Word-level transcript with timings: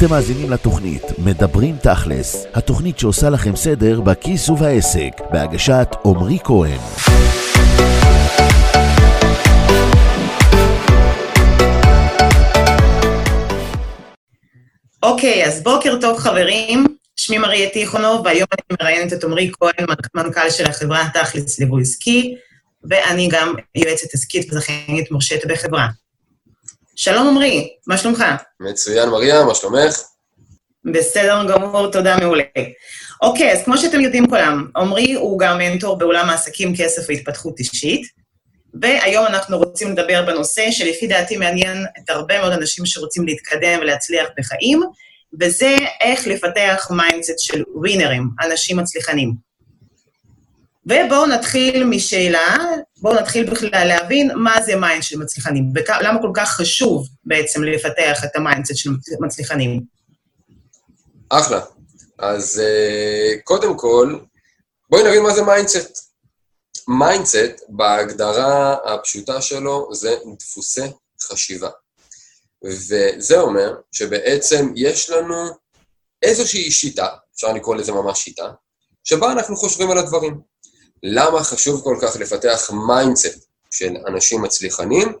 אתם 0.00 0.10
מאזינים 0.10 0.50
לתוכנית 0.50 1.02
מדברים 1.18 1.76
תכלס, 1.76 2.46
התוכנית 2.54 2.98
שעושה 2.98 3.30
לכם 3.30 3.56
סדר 3.56 4.00
בכיס 4.00 4.48
ובעסק, 4.48 5.10
בהגשת 5.32 5.88
עמרי 6.04 6.38
כהן. 6.44 6.80
אוקיי, 15.02 15.46
אז 15.46 15.62
בוקר 15.62 15.98
טוב 16.00 16.18
חברים, 16.18 16.84
שמי 17.16 17.38
מריה 17.38 17.70
טיכונוב, 17.70 18.22
והיום 18.24 18.48
אני 18.52 18.76
מראיינת 18.80 19.12
את 19.12 19.24
עמרי 19.24 19.50
כהן, 19.60 19.86
מנכ"ל 20.14 20.50
של 20.50 20.66
החברה 20.66 21.08
תכלס 21.14 21.58
ליווי 21.58 21.82
עסקי, 21.82 22.34
ואני 22.84 23.28
גם 23.32 23.54
יועצת 23.74 24.14
עסקית 24.14 24.52
וזכיינית 24.52 25.10
מורשת 25.10 25.46
בחברה. 25.46 25.88
שלום 26.96 27.28
עמרי, 27.28 27.76
מה 27.86 27.98
שלומך? 27.98 28.24
מצוין, 28.60 29.08
מריה, 29.08 29.44
מה 29.44 29.54
שלומך? 29.54 30.00
בסדר 30.84 31.44
גמור, 31.48 31.90
תודה 31.92 32.16
מעולה. 32.16 32.42
אוקיי, 33.22 33.52
אז 33.52 33.62
כמו 33.64 33.78
שאתם 33.78 34.00
יודעים 34.00 34.28
כולם, 34.28 34.66
עמרי 34.76 35.12
הוא 35.14 35.38
גם 35.38 35.58
מנטור 35.58 35.98
בעולם 35.98 36.28
העסקים, 36.30 36.76
כסף 36.76 37.02
והתפתחות 37.08 37.58
אישית, 37.58 38.02
והיום 38.80 39.26
אנחנו 39.26 39.58
רוצים 39.58 39.90
לדבר 39.90 40.24
בנושא 40.26 40.70
שלפי 40.70 41.06
דעתי 41.06 41.36
מעניין 41.36 41.84
את 41.98 42.10
הרבה 42.10 42.40
מאוד 42.40 42.52
אנשים 42.52 42.86
שרוצים 42.86 43.26
להתקדם 43.26 43.78
ולהצליח 43.80 44.28
בחיים, 44.38 44.82
וזה 45.40 45.76
איך 46.00 46.26
לפתח 46.26 46.88
mindset 46.90 47.38
של 47.38 47.62
ווינרים, 47.74 48.28
אנשים 48.42 48.76
מצליחנים. 48.76 49.34
ובואו 50.86 51.26
נתחיל 51.26 51.84
משאלה, 51.84 52.56
בואו 53.00 53.14
נתחיל 53.14 53.50
בכלל 53.50 53.84
להבין 53.86 54.30
מה 54.34 54.62
זה 54.62 54.76
mind 54.76 55.02
של 55.02 55.18
מצליחנים, 55.18 55.72
ולמה 55.74 56.20
כל 56.22 56.30
כך 56.34 56.50
חשוב 56.50 57.08
בעצם 57.24 57.64
לפתח 57.64 58.24
את 58.24 58.36
ה 58.36 58.41
mindset 58.41 58.76
של 58.76 58.90
מצליחנים. 59.20 59.80
אחלה. 61.28 61.60
אז 62.18 62.62
uh, 62.62 63.40
קודם 63.44 63.78
כל, 63.78 64.18
בואי 64.90 65.02
נבין 65.02 65.22
מה 65.22 65.34
זה 65.34 65.42
mindset. 65.42 66.10
mindset, 66.88 67.62
בהגדרה 67.68 68.76
הפשוטה 68.84 69.40
שלו, 69.42 69.94
זה 69.94 70.16
דפוסי 70.38 70.86
חשיבה. 71.22 71.70
וזה 72.64 73.40
אומר 73.40 73.74
שבעצם 73.92 74.72
יש 74.76 75.10
לנו 75.10 75.50
איזושהי 76.22 76.70
שיטה, 76.70 77.06
אפשר 77.34 77.52
לקרוא 77.52 77.76
לזה 77.76 77.92
ממש 77.92 78.24
שיטה, 78.24 78.50
שבה 79.04 79.32
אנחנו 79.32 79.56
חושבים 79.56 79.90
על 79.90 79.98
הדברים. 79.98 80.40
למה 81.02 81.44
חשוב 81.44 81.84
כל 81.84 81.98
כך 82.02 82.16
לפתח 82.16 82.70
mindset 82.88 83.48
של 83.70 83.96
אנשים 84.06 84.42
מצליחנים? 84.42 85.12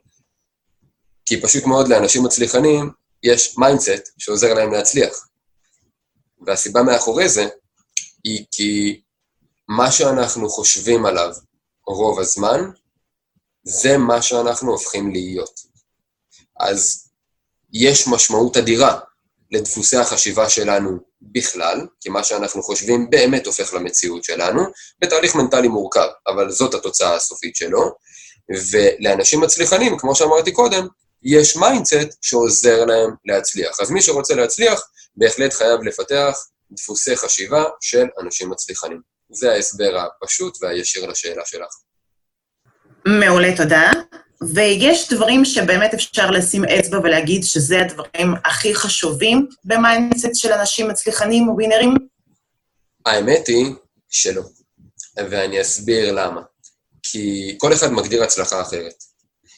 כי 1.26 1.40
פשוט 1.40 1.64
מאוד 1.64 1.88
לאנשים 1.88 2.24
מצליחנים 2.24 2.90
יש 3.22 3.58
mindset 3.58 4.12
שעוזר 4.18 4.54
להם 4.54 4.72
להצליח. 4.72 5.28
והסיבה 6.46 6.82
מאחורי 6.82 7.28
זה 7.28 7.48
היא 8.24 8.44
כי 8.50 9.00
מה 9.68 9.92
שאנחנו 9.92 10.48
חושבים 10.48 11.06
עליו 11.06 11.32
רוב 11.86 12.20
הזמן, 12.20 12.70
זה 13.62 13.98
מה 13.98 14.22
שאנחנו 14.22 14.72
הופכים 14.72 15.12
להיות. 15.12 15.60
אז 16.60 17.08
יש 17.72 18.08
משמעות 18.08 18.56
אדירה 18.56 19.00
לדפוסי 19.50 19.96
החשיבה 19.96 20.50
שלנו 20.50 21.09
בכלל, 21.22 21.86
כי 22.00 22.08
מה 22.08 22.24
שאנחנו 22.24 22.62
חושבים 22.62 23.10
באמת 23.10 23.46
הופך 23.46 23.74
למציאות 23.74 24.24
שלנו, 24.24 24.62
בתהליך 24.98 25.34
מנטלי 25.34 25.68
מורכב, 25.68 26.08
אבל 26.26 26.50
זאת 26.50 26.74
התוצאה 26.74 27.14
הסופית 27.14 27.56
שלו. 27.56 27.94
ולאנשים 28.70 29.40
מצליחנים, 29.40 29.98
כמו 29.98 30.14
שאמרתי 30.14 30.52
קודם, 30.52 30.86
יש 31.22 31.56
mindset 31.56 32.18
שעוזר 32.22 32.84
להם 32.84 33.10
להצליח. 33.24 33.80
אז 33.80 33.90
מי 33.90 34.02
שרוצה 34.02 34.34
להצליח, 34.34 34.80
בהחלט 35.16 35.52
חייב 35.52 35.82
לפתח 35.82 36.38
דפוסי 36.72 37.16
חשיבה 37.16 37.64
של 37.80 38.06
אנשים 38.22 38.50
מצליחנים. 38.50 39.00
זה 39.30 39.52
ההסבר 39.52 39.98
הפשוט 39.98 40.58
והישיר 40.62 41.06
לשאלה 41.06 41.42
שלך. 41.46 41.68
מעולה, 43.06 43.56
תודה. 43.56 43.90
ויש 44.42 45.12
דברים 45.12 45.44
שבאמת 45.44 45.94
אפשר 45.94 46.30
לשים 46.30 46.64
אצבע 46.64 46.98
ולהגיד 46.98 47.44
שזה 47.44 47.80
הדברים 47.80 48.34
הכי 48.44 48.74
חשובים 48.74 49.46
ב 49.64 49.73
mindset 49.73 50.34
של 50.34 50.52
אנשים 50.52 50.88
מצליחנים 50.88 51.48
ווינרים? 51.48 51.94
האמת 53.06 53.46
היא 53.48 53.66
שלא, 54.08 54.42
ואני 55.16 55.60
אסביר 55.60 56.12
למה. 56.12 56.40
כי 57.02 57.54
כל 57.58 57.72
אחד 57.72 57.92
מגדיר 57.92 58.22
הצלחה 58.22 58.62
אחרת. 58.62 58.94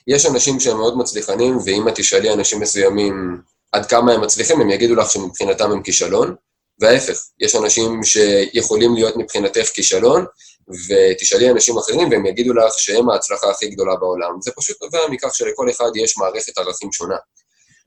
יש 0.07 0.27
אנשים 0.27 0.61
שהם 0.61 0.77
מאוד 0.77 0.99
מצליחנים, 0.99 1.59
ואם 1.65 1.89
את 1.89 1.95
תשאלי 1.97 2.33
אנשים 2.33 2.61
מסוימים 2.61 3.41
עד 3.73 3.87
כמה 3.87 4.13
הם 4.13 4.21
מצליחים, 4.21 4.61
הם 4.61 4.71
יגידו 4.71 4.95
לך 4.95 5.11
שמבחינתם 5.11 5.71
הם 5.71 5.83
כישלון, 5.83 6.35
וההפך, 6.81 7.23
יש 7.41 7.55
אנשים 7.55 8.05
שיכולים 8.05 8.95
להיות 8.95 9.17
מבחינתך 9.17 9.67
כישלון, 9.75 10.25
ותשאלי 10.69 11.51
אנשים 11.51 11.79
אחרים 11.79 12.11
והם 12.11 12.27
יגידו 12.27 12.55
לך 12.55 12.73
שהם 12.77 13.11
ההצלחה 13.11 13.51
הכי 13.51 13.69
גדולה 13.71 13.97
בעולם. 13.97 14.41
זה 14.41 14.51
פשוט 14.57 14.83
נובע 14.83 14.99
מכך 15.11 15.35
שלכל 15.35 15.71
אחד 15.71 15.91
יש 15.95 16.19
מערכת 16.19 16.59
ערכים 16.59 16.93
שונה. 16.93 17.17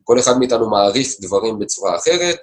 כל 0.03 0.19
אחד 0.19 0.37
מאיתנו 0.39 0.69
מעריך 0.69 1.07
דברים 1.21 1.59
בצורה 1.59 1.95
אחרת, 1.95 2.39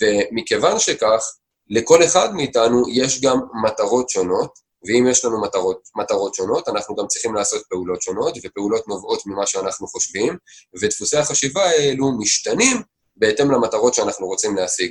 ומכיוון 0.00 0.78
שכך, 0.78 1.24
לכל 1.70 2.04
אחד 2.04 2.34
מאיתנו 2.34 2.82
יש 2.88 3.20
גם 3.20 3.38
מטרות 3.64 4.08
שונות, 4.08 4.58
ואם 4.86 5.06
יש 5.10 5.24
לנו 5.24 5.40
מטרות, 5.40 5.88
מטרות 5.96 6.34
שונות, 6.34 6.68
אנחנו 6.68 6.96
גם 6.96 7.06
צריכים 7.06 7.34
לעשות 7.34 7.62
פעולות 7.68 8.02
שונות, 8.02 8.34
ופעולות 8.44 8.88
נובעות 8.88 9.26
ממה 9.26 9.46
שאנחנו 9.46 9.86
חושבים, 9.86 10.36
ודפוסי 10.80 11.16
החשיבה 11.16 11.64
האלו 11.64 12.18
משתנים 12.18 12.76
בהתאם 13.16 13.50
למטרות 13.50 13.94
שאנחנו 13.94 14.26
רוצים 14.26 14.56
להשיג. 14.56 14.90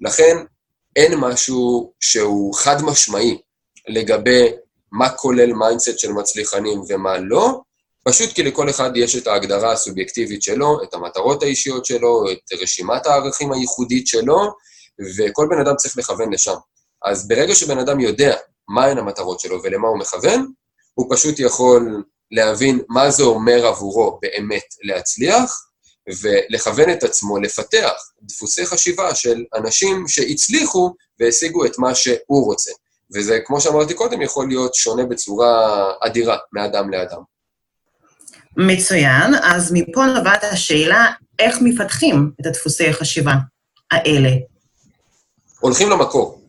לכן, 0.00 0.36
אין 0.96 1.14
משהו 1.14 1.92
שהוא 2.00 2.54
חד 2.54 2.82
משמעי 2.82 3.38
לגבי 3.88 4.52
מה 4.92 5.08
כולל 5.08 5.52
mindset 5.52 5.98
של 5.98 6.12
מצליחנים 6.12 6.82
ומה 6.88 7.18
לא, 7.18 7.60
פשוט 8.04 8.32
כי 8.32 8.42
לכל 8.42 8.70
אחד 8.70 8.96
יש 8.96 9.16
את 9.16 9.26
ההגדרה 9.26 9.72
הסובייקטיבית 9.72 10.42
שלו, 10.42 10.82
את 10.82 10.94
המטרות 10.94 11.42
האישיות 11.42 11.86
שלו, 11.86 12.24
את 12.32 12.52
רשימת 12.62 13.06
הערכים 13.06 13.52
הייחודית 13.52 14.06
שלו, 14.06 14.38
וכל 15.16 15.46
בן 15.50 15.60
אדם 15.60 15.76
צריך 15.76 15.98
לכוון 15.98 16.32
לשם. 16.32 16.54
אז 17.04 17.28
ברגע 17.28 17.54
שבן 17.54 17.78
אדם 17.78 18.00
יודע 18.00 18.36
מהן 18.68 18.98
המטרות 18.98 19.40
שלו 19.40 19.62
ולמה 19.62 19.88
הוא 19.88 19.98
מכוון, 19.98 20.52
הוא 20.94 21.06
פשוט 21.16 21.38
יכול 21.38 22.02
להבין 22.30 22.80
מה 22.88 23.10
זה 23.10 23.22
אומר 23.22 23.66
עבורו 23.66 24.18
באמת 24.22 24.64
להצליח, 24.82 25.66
ולכוון 26.22 26.90
את 26.90 27.04
עצמו 27.04 27.38
לפתח 27.38 27.92
דפוסי 28.22 28.66
חשיבה 28.66 29.14
של 29.14 29.44
אנשים 29.54 30.08
שהצליחו 30.08 30.94
והשיגו 31.20 31.64
את 31.64 31.78
מה 31.78 31.94
שהוא 31.94 32.44
רוצה. 32.44 32.72
וזה, 33.14 33.38
כמו 33.44 33.60
שאמרתי 33.60 33.94
קודם, 33.94 34.22
יכול 34.22 34.48
להיות 34.48 34.74
שונה 34.74 35.04
בצורה 35.04 35.84
אדירה 36.00 36.36
מאדם 36.52 36.90
לאדם. 36.90 37.20
מצוין, 38.56 39.34
אז 39.42 39.72
מפה 39.72 40.06
נובעת 40.06 40.44
השאלה, 40.44 41.06
איך 41.38 41.58
מפתחים 41.62 42.30
את 42.40 42.46
הדפוסי 42.46 42.88
החשיבה 42.88 43.32
האלה? 43.90 44.30
הולכים 45.60 45.90
למקור. 45.90 46.42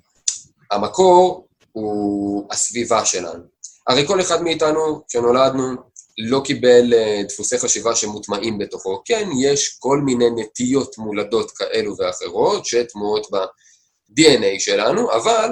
המקור 0.71 1.47
הוא 1.71 2.47
הסביבה 2.51 3.05
שלנו. 3.05 3.43
הרי 3.87 4.07
כל 4.07 4.21
אחד 4.21 4.41
מאיתנו, 4.41 5.01
כשנולדנו, 5.07 5.75
לא 6.17 6.41
קיבל 6.45 6.93
אה, 6.93 7.21
דפוסי 7.29 7.59
חשיבה 7.59 7.95
שמוטמעים 7.95 8.57
בתוכו. 8.57 9.01
כן, 9.05 9.29
יש 9.41 9.77
כל 9.79 10.01
מיני 10.05 10.25
נטיות 10.35 10.97
מולדות 10.97 11.51
כאלו 11.51 11.95
ואחרות 11.97 12.65
שתמוהות 12.65 13.27
ב-DNA 13.31 14.59
שלנו, 14.59 15.11
אבל 15.11 15.49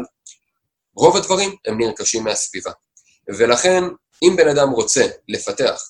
רוב 0.96 1.18
הדברים 1.18 1.56
הם 1.68 1.82
נרכשים 1.82 2.24
מהסביבה. 2.24 2.72
ולכן, 3.28 3.84
אם 4.24 4.36
בן 4.36 4.48
אדם 4.48 4.70
רוצה 4.70 5.08
לפתח 5.28 5.82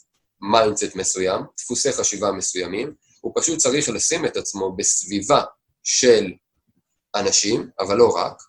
mindset 0.41 0.95
מסוים, 0.95 1.41
דפוסי 1.57 1.91
חשיבה 1.91 2.31
מסוימים, 2.31 2.93
הוא 3.21 3.33
פשוט 3.35 3.59
צריך 3.59 3.89
לשים 3.89 4.25
את 4.25 4.37
עצמו 4.37 4.75
בסביבה 4.75 5.43
של 5.83 6.33
אנשים, 7.15 7.69
אבל 7.79 7.97
לא 7.97 8.09
רק, 8.15 8.41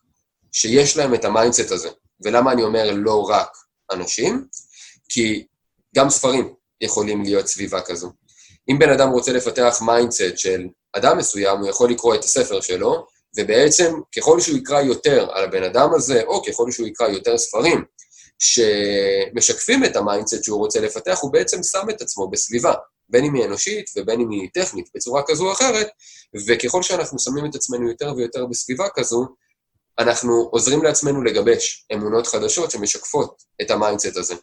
שיש 0.53 0.97
להם 0.97 1.15
את 1.15 1.25
ה 1.25 1.31
mindset 1.31 1.71
הזה. 1.71 1.89
ולמה 2.25 2.53
אני 2.53 2.63
אומר 2.63 2.91
לא 2.95 3.23
רק 3.23 3.57
אנשים? 3.93 4.47
כי 5.09 5.47
גם 5.97 6.11
ספרים 6.11 6.55
יכולים 6.81 7.23
להיות 7.23 7.47
סביבה 7.47 7.81
כזו. 7.81 8.13
אם 8.71 8.79
בן 8.79 8.91
אדם 8.91 9.09
רוצה 9.09 9.33
לפתח 9.33 9.83
mindset 9.87 10.37
של 10.39 10.67
אדם 10.93 11.19
מסוים, 11.19 11.59
הוא 11.59 11.69
יכול 11.69 11.91
לקרוא 11.91 12.15
את 12.15 12.25
הספר 12.25 12.61
שלו, 12.61 13.07
ובעצם 13.37 13.95
ככל 14.17 14.41
שהוא 14.41 14.59
יקרא 14.59 14.81
יותר 14.81 15.29
על 15.33 15.45
הבן 15.45 15.63
אדם 15.63 15.95
הזה, 15.95 16.23
או 16.23 16.43
ככל 16.45 16.71
שהוא 16.71 16.87
יקרא 16.87 17.09
יותר 17.09 17.39
ספרים 17.39 17.85
שמשקפים 18.39 19.85
את 19.85 19.97
ה 19.97 20.03
mindset 20.03 20.45
שהוא 20.45 20.59
רוצה 20.59 20.81
לפתח, 20.81 21.19
הוא 21.21 21.33
בעצם 21.33 21.63
שם 21.63 21.91
את 21.91 22.03
עצמו 22.03 22.31
בסביבה, 22.31 22.75
בין 23.09 23.25
אם 23.25 23.35
היא 23.35 23.45
אנושית 23.45 23.91
ובין 23.97 24.21
אם 24.21 24.31
היא 24.31 24.49
טכנית, 24.55 24.89
בצורה 24.95 25.23
כזו 25.27 25.47
או 25.47 25.53
אחרת, 25.53 25.89
וככל 26.47 26.83
שאנחנו 26.83 27.19
שמים 27.19 27.47
את 27.47 27.55
עצמנו 27.55 27.89
יותר 27.89 28.13
ויותר 28.17 28.47
בסביבה 28.47 28.89
כזו, 28.95 29.27
אנחנו 29.99 30.49
עוזרים 30.53 30.83
לעצמנו 30.83 31.23
לגבש 31.23 31.87
אמונות 31.93 32.27
חדשות 32.27 32.71
שמשקפות 32.71 33.43
את 33.63 33.71
ה 33.71 33.77
mindset 33.77 34.17
הזה. 34.17 34.35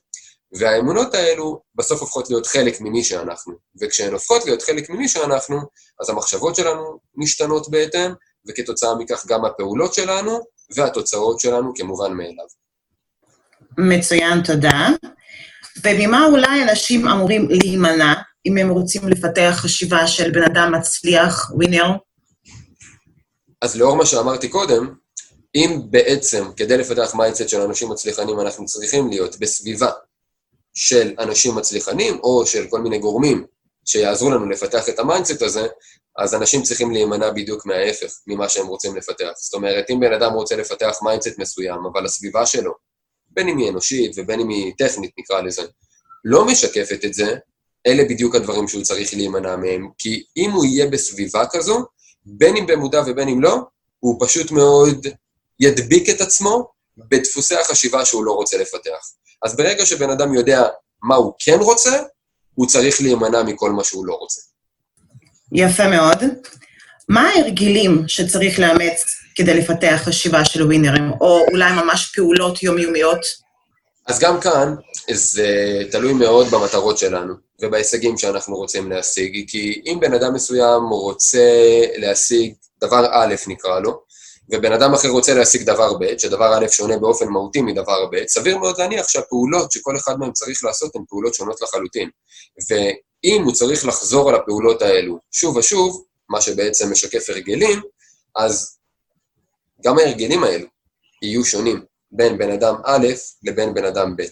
והאמונות 0.56 1.14
האלו 1.14 1.62
בסוף 1.76 2.02
הופכות 2.02 2.30
להיות 2.30 2.48
חלק 2.48 2.82
ממי 2.82 3.04
שאנחנו. 3.04 3.54
וכשהן 3.82 4.14
הופכות 4.14 4.46
להיות 4.46 4.62
חלק 4.62 4.90
ממי 4.90 5.08
שאנחנו, 5.08 5.58
אז 6.02 6.10
המחשבות 6.10 6.56
שלנו 6.56 7.00
משתנות 7.16 7.70
בהתאם, 7.70 8.12
וכתוצאה 8.48 8.96
מכך 8.96 9.26
גם 9.28 9.46
הפעולות 9.46 9.94
שלנו 9.94 10.40
והתוצאות 10.76 11.40
שלנו 11.40 11.72
כמובן 11.76 12.14
מאליו. 12.14 12.46
מצוין, 13.78 14.44
תודה. 14.44 14.90
וממה 15.84 16.26
אולי 16.26 16.64
אנשים 16.64 17.08
אמורים 17.08 17.48
להימנע 17.50 18.14
אם 18.46 18.58
הם 18.58 18.70
רוצים 18.70 19.08
לפתח 19.08 19.56
חשיבה 19.56 20.08
של 20.08 20.32
בן 20.32 20.44
אדם 20.44 20.72
מצליח, 20.76 21.52
winner? 21.54 21.92
אז 23.62 23.78
לאור 23.78 23.96
מה 23.96 24.06
שאמרתי 24.06 24.50
קודם, 24.50 24.94
אם 25.56 25.80
בעצם 25.90 26.46
כדי 26.58 26.78
לפתח 26.78 27.16
mindset 27.16 27.50
של 27.50 27.62
אנשים 27.62 27.90
מצליחנים 27.90 28.40
אנחנו 28.40 28.66
צריכים 28.66 29.10
להיות 29.10 29.40
בסביבה 29.40 29.92
של 30.74 31.16
אנשים 31.20 31.56
מצליחנים, 31.56 32.20
או 32.24 32.46
של 32.46 32.68
כל 32.70 32.82
מיני 32.82 33.00
גורמים 33.00 33.46
שיעזרו 33.86 34.30
לנו 34.30 34.50
לפתח 34.50 34.90
את 34.90 35.00
ה 35.00 35.05
mindset 35.05 35.42
הזה, 35.42 35.68
אז 36.18 36.36
אנשים 36.36 36.64
צריכים 36.64 36.92
להימנע 36.92 37.30
בדיוק 37.30 37.66
מההפך 37.66 38.14
ממה 38.28 38.50
שהם 38.50 38.68
רוצים 38.68 38.96
לפתח. 38.96 39.32
זאת 39.36 39.54
אומרת, 39.54 39.90
אם 39.90 40.00
בן 40.00 40.14
אדם 40.14 40.34
רוצה 40.34 40.56
לפתח 40.56 41.00
mindset 41.02 41.40
מסוים, 41.40 41.80
אבל 41.94 42.06
הסביבה 42.06 42.46
שלו, 42.46 42.74
בין 43.30 43.50
אם 43.50 43.58
היא 43.58 43.70
אנושית 43.70 44.12
ובין 44.18 44.40
אם 44.40 44.50
היא 44.50 44.74
טכנית, 44.78 45.12
נקרא 45.18 45.42
לזה, 45.42 45.62
לא 46.26 46.46
משקפת 46.46 47.06
את 47.06 47.14
זה, 47.14 47.36
אלה 47.88 48.04
בדיוק 48.04 48.36
הדברים 48.36 48.68
שהוא 48.68 48.84
צריך 48.84 49.14
להימנע 49.14 49.56
מהם. 49.56 49.90
כי 49.98 50.24
אם 50.38 50.52
הוא 50.52 50.66
יהיה 50.66 50.88
בסביבה 50.88 51.44
כזו, 51.52 51.86
בין 52.26 52.58
אם 52.58 52.68
במודע 52.68 53.02
ובין 53.08 53.28
אם 53.28 53.42
לא, 53.42 53.58
הוא 54.00 54.26
פשוט 54.26 54.52
מאוד 54.52 55.08
ידביק 55.60 56.10
את 56.10 56.22
עצמו 56.22 56.68
בדפוסי 56.98 57.56
החשיבה 57.56 58.06
שהוא 58.06 58.24
לא 58.24 58.32
רוצה 58.32 58.58
לפתח. 58.58 59.12
אז 59.46 59.58
ברגע 59.58 59.86
שבן 59.86 60.10
אדם 60.10 60.34
יודע 60.34 60.64
מה 61.04 61.16
הוא 61.16 61.34
כן 61.40 61.58
רוצה, 61.60 62.04
הוא 62.56 62.68
צריך 62.68 63.02
להימנע 63.02 63.44
מכל 63.44 63.72
מה 63.72 63.84
שהוא 63.84 64.06
לא 64.06 64.14
רוצה. 64.14 64.42
יפה 65.52 65.88
מאוד. 65.88 66.24
מה 67.10 67.30
ההרגלים 67.30 68.04
שצריך 68.08 68.60
לאמץ 68.60 69.16
כדי 69.36 69.54
לפתח 69.54 70.02
חשיבה 70.04 70.46
של 70.46 70.64
ווינרים, 70.64 71.12
או 71.22 71.46
אולי 71.52 71.72
ממש 71.72 72.12
פעולות 72.16 72.64
יומיומיות? 72.64 73.20
אז 74.08 74.20
גם 74.20 74.40
כאן, 74.42 74.76
זה 75.12 75.82
תלוי 75.92 76.14
מאוד 76.14 76.48
במטרות 76.48 76.98
שלנו 76.98 77.34
ובהישגים 77.62 78.18
שאנחנו 78.18 78.56
רוצים 78.56 78.92
להשיג, 78.92 79.44
כי 79.48 79.82
אם 79.86 80.00
בן 80.00 80.14
אדם 80.14 80.34
מסוים 80.34 80.84
רוצה 80.90 81.50
להשיג 81.98 82.54
דבר 82.82 83.06
א', 83.12 83.36
נקרא 83.48 83.80
לו, 83.80 84.02
ובן 84.50 84.72
אדם 84.72 84.94
אחר 84.94 85.10
רוצה 85.10 85.34
להשיג 85.34 85.64
דבר 85.64 85.94
ב', 85.94 86.18
שדבר 86.18 86.58
א' 86.58 86.68
שונה 86.68 86.98
באופן 86.98 87.28
מהותי 87.28 87.62
מדבר 87.62 88.06
ב', 88.12 88.28
סביר 88.28 88.58
מאוד 88.58 88.78
להניח 88.78 89.08
שהפעולות 89.08 89.72
שכל 89.72 89.98
אחד 89.98 90.20
מהם 90.20 90.32
צריך 90.32 90.64
לעשות 90.64 90.96
הן 90.96 91.02
פעולות 91.10 91.34
שונות 91.34 91.62
לחלוטין. 91.62 92.10
ואם 92.70 93.44
הוא 93.44 93.54
צריך 93.54 93.86
לחזור 93.86 94.30
על 94.30 94.36
הפעולות 94.36 94.82
האלו 94.82 95.20
שוב 95.32 95.58
ושוב, 95.58 96.04
מה 96.30 96.42
שבעצם 96.42 96.92
משקף 96.92 97.30
הרגלים, 97.30 97.82
אז 98.36 98.78
גם 99.86 100.00
ההרגלים 100.00 100.44
האלו 100.44 100.68
יהיו 101.22 101.46
שונים 101.46 101.86
בין 102.12 102.38
בן 102.38 102.52
אדם 102.52 102.76
א' 102.86 103.08
לבין 103.44 103.74
בן 103.74 103.86
אדם 103.86 104.16
ב'. 104.18 104.24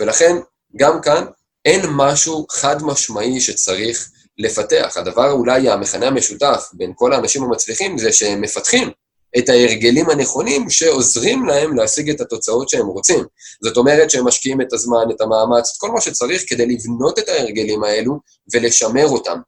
ולכן, 0.00 0.36
גם 0.76 1.00
כאן 1.00 1.26
אין 1.64 1.80
משהו 1.90 2.46
חד 2.50 2.82
משמעי 2.82 3.40
שצריך 3.40 4.10
לפתח. 4.38 4.96
הדבר 4.96 5.30
אולי 5.30 5.68
המכנה 5.68 6.06
המשותף 6.06 6.70
בין 6.72 6.92
כל 6.96 7.12
האנשים 7.12 7.42
המצליחים 7.42 7.98
זה 7.98 8.12
שהם 8.12 8.40
מפתחים 8.40 8.90
את 9.38 9.48
ההרגלים 9.48 10.10
הנכונים 10.10 10.70
שעוזרים 10.70 11.46
להם 11.46 11.76
להשיג 11.76 12.10
את 12.10 12.20
התוצאות 12.20 12.68
שהם 12.68 12.86
רוצים. 12.86 13.24
זאת 13.64 13.76
אומרת 13.76 14.10
שהם 14.10 14.24
משקיעים 14.24 14.60
את 14.60 14.72
הזמן, 14.72 15.04
את 15.16 15.20
המאמץ, 15.20 15.72
את 15.72 15.78
כל 15.78 15.90
מה 15.90 16.00
שצריך 16.00 16.42
כדי 16.46 16.66
לבנות 16.66 17.18
את 17.18 17.28
ההרגלים 17.28 17.84
האלו 17.84 18.20
ולשמר 18.54 19.06
אותם. 19.06 19.38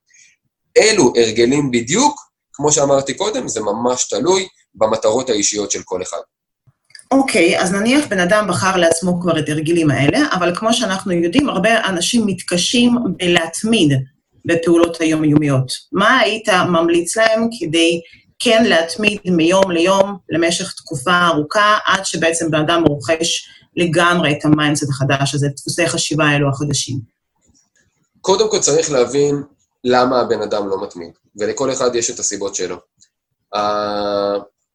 אלו 0.79 1.13
הרגלים 1.17 1.71
בדיוק, 1.71 2.21
כמו 2.53 2.73
שאמרתי 2.73 3.15
קודם, 3.15 3.49
זה 3.49 3.61
ממש 3.61 4.09
תלוי 4.09 4.49
במטרות 4.75 5.31
האישיות 5.31 5.71
של 5.71 5.83
כל 5.85 6.03
אחד. 6.03 6.21
אוקיי, 7.11 7.59
okay, 7.59 7.63
אז 7.63 7.73
נניח 7.73 8.07
בן 8.07 8.19
אדם 8.21 8.47
בחר 8.49 8.77
לעצמו 8.77 9.21
כבר 9.21 9.39
את 9.39 9.49
ההרגלים 9.49 9.91
האלה, 9.91 10.19
אבל 10.33 10.57
כמו 10.57 10.75
שאנחנו 10.75 11.13
יודעים, 11.13 11.49
הרבה 11.49 11.85
אנשים 11.89 12.27
מתקשים 12.27 12.95
בלהתמיד 13.17 13.93
בפעולות 14.45 15.01
היומיומיות. 15.01 15.73
מה 15.93 16.19
היית 16.19 16.49
ממליץ 16.49 17.17
להם 17.17 17.49
כדי 17.61 18.01
כן 18.41 18.65
להתמיד 18.65 19.21
מיום 19.25 19.71
ליום 19.71 20.19
למשך 20.29 20.73
תקופה 20.73 21.27
ארוכה, 21.27 21.79
עד 21.87 22.05
שבעצם 22.05 22.51
בן 22.51 22.61
אדם 22.61 22.85
רוכש 22.89 23.49
לגמרי 23.77 24.33
את 24.33 24.45
ה 24.45 24.50
mindset 24.50 24.89
החדש 24.89 25.35
הזה, 25.35 25.49
דפוסי 25.57 25.89
חשיבה 25.89 26.25
האלו 26.25 26.49
החדשים. 26.49 26.99
קודם 28.21 28.51
כל 28.51 28.59
צריך 28.59 28.91
להבין 28.91 29.43
למה 29.85 30.21
הבן 30.21 30.43
אדם 30.43 30.69
לא 30.69 30.83
מתמיד, 30.83 31.13
ולכל 31.37 31.73
אחד 31.73 31.95
יש 31.95 32.11
את 32.11 32.19
הסיבות 32.19 32.55
שלו. 32.55 32.77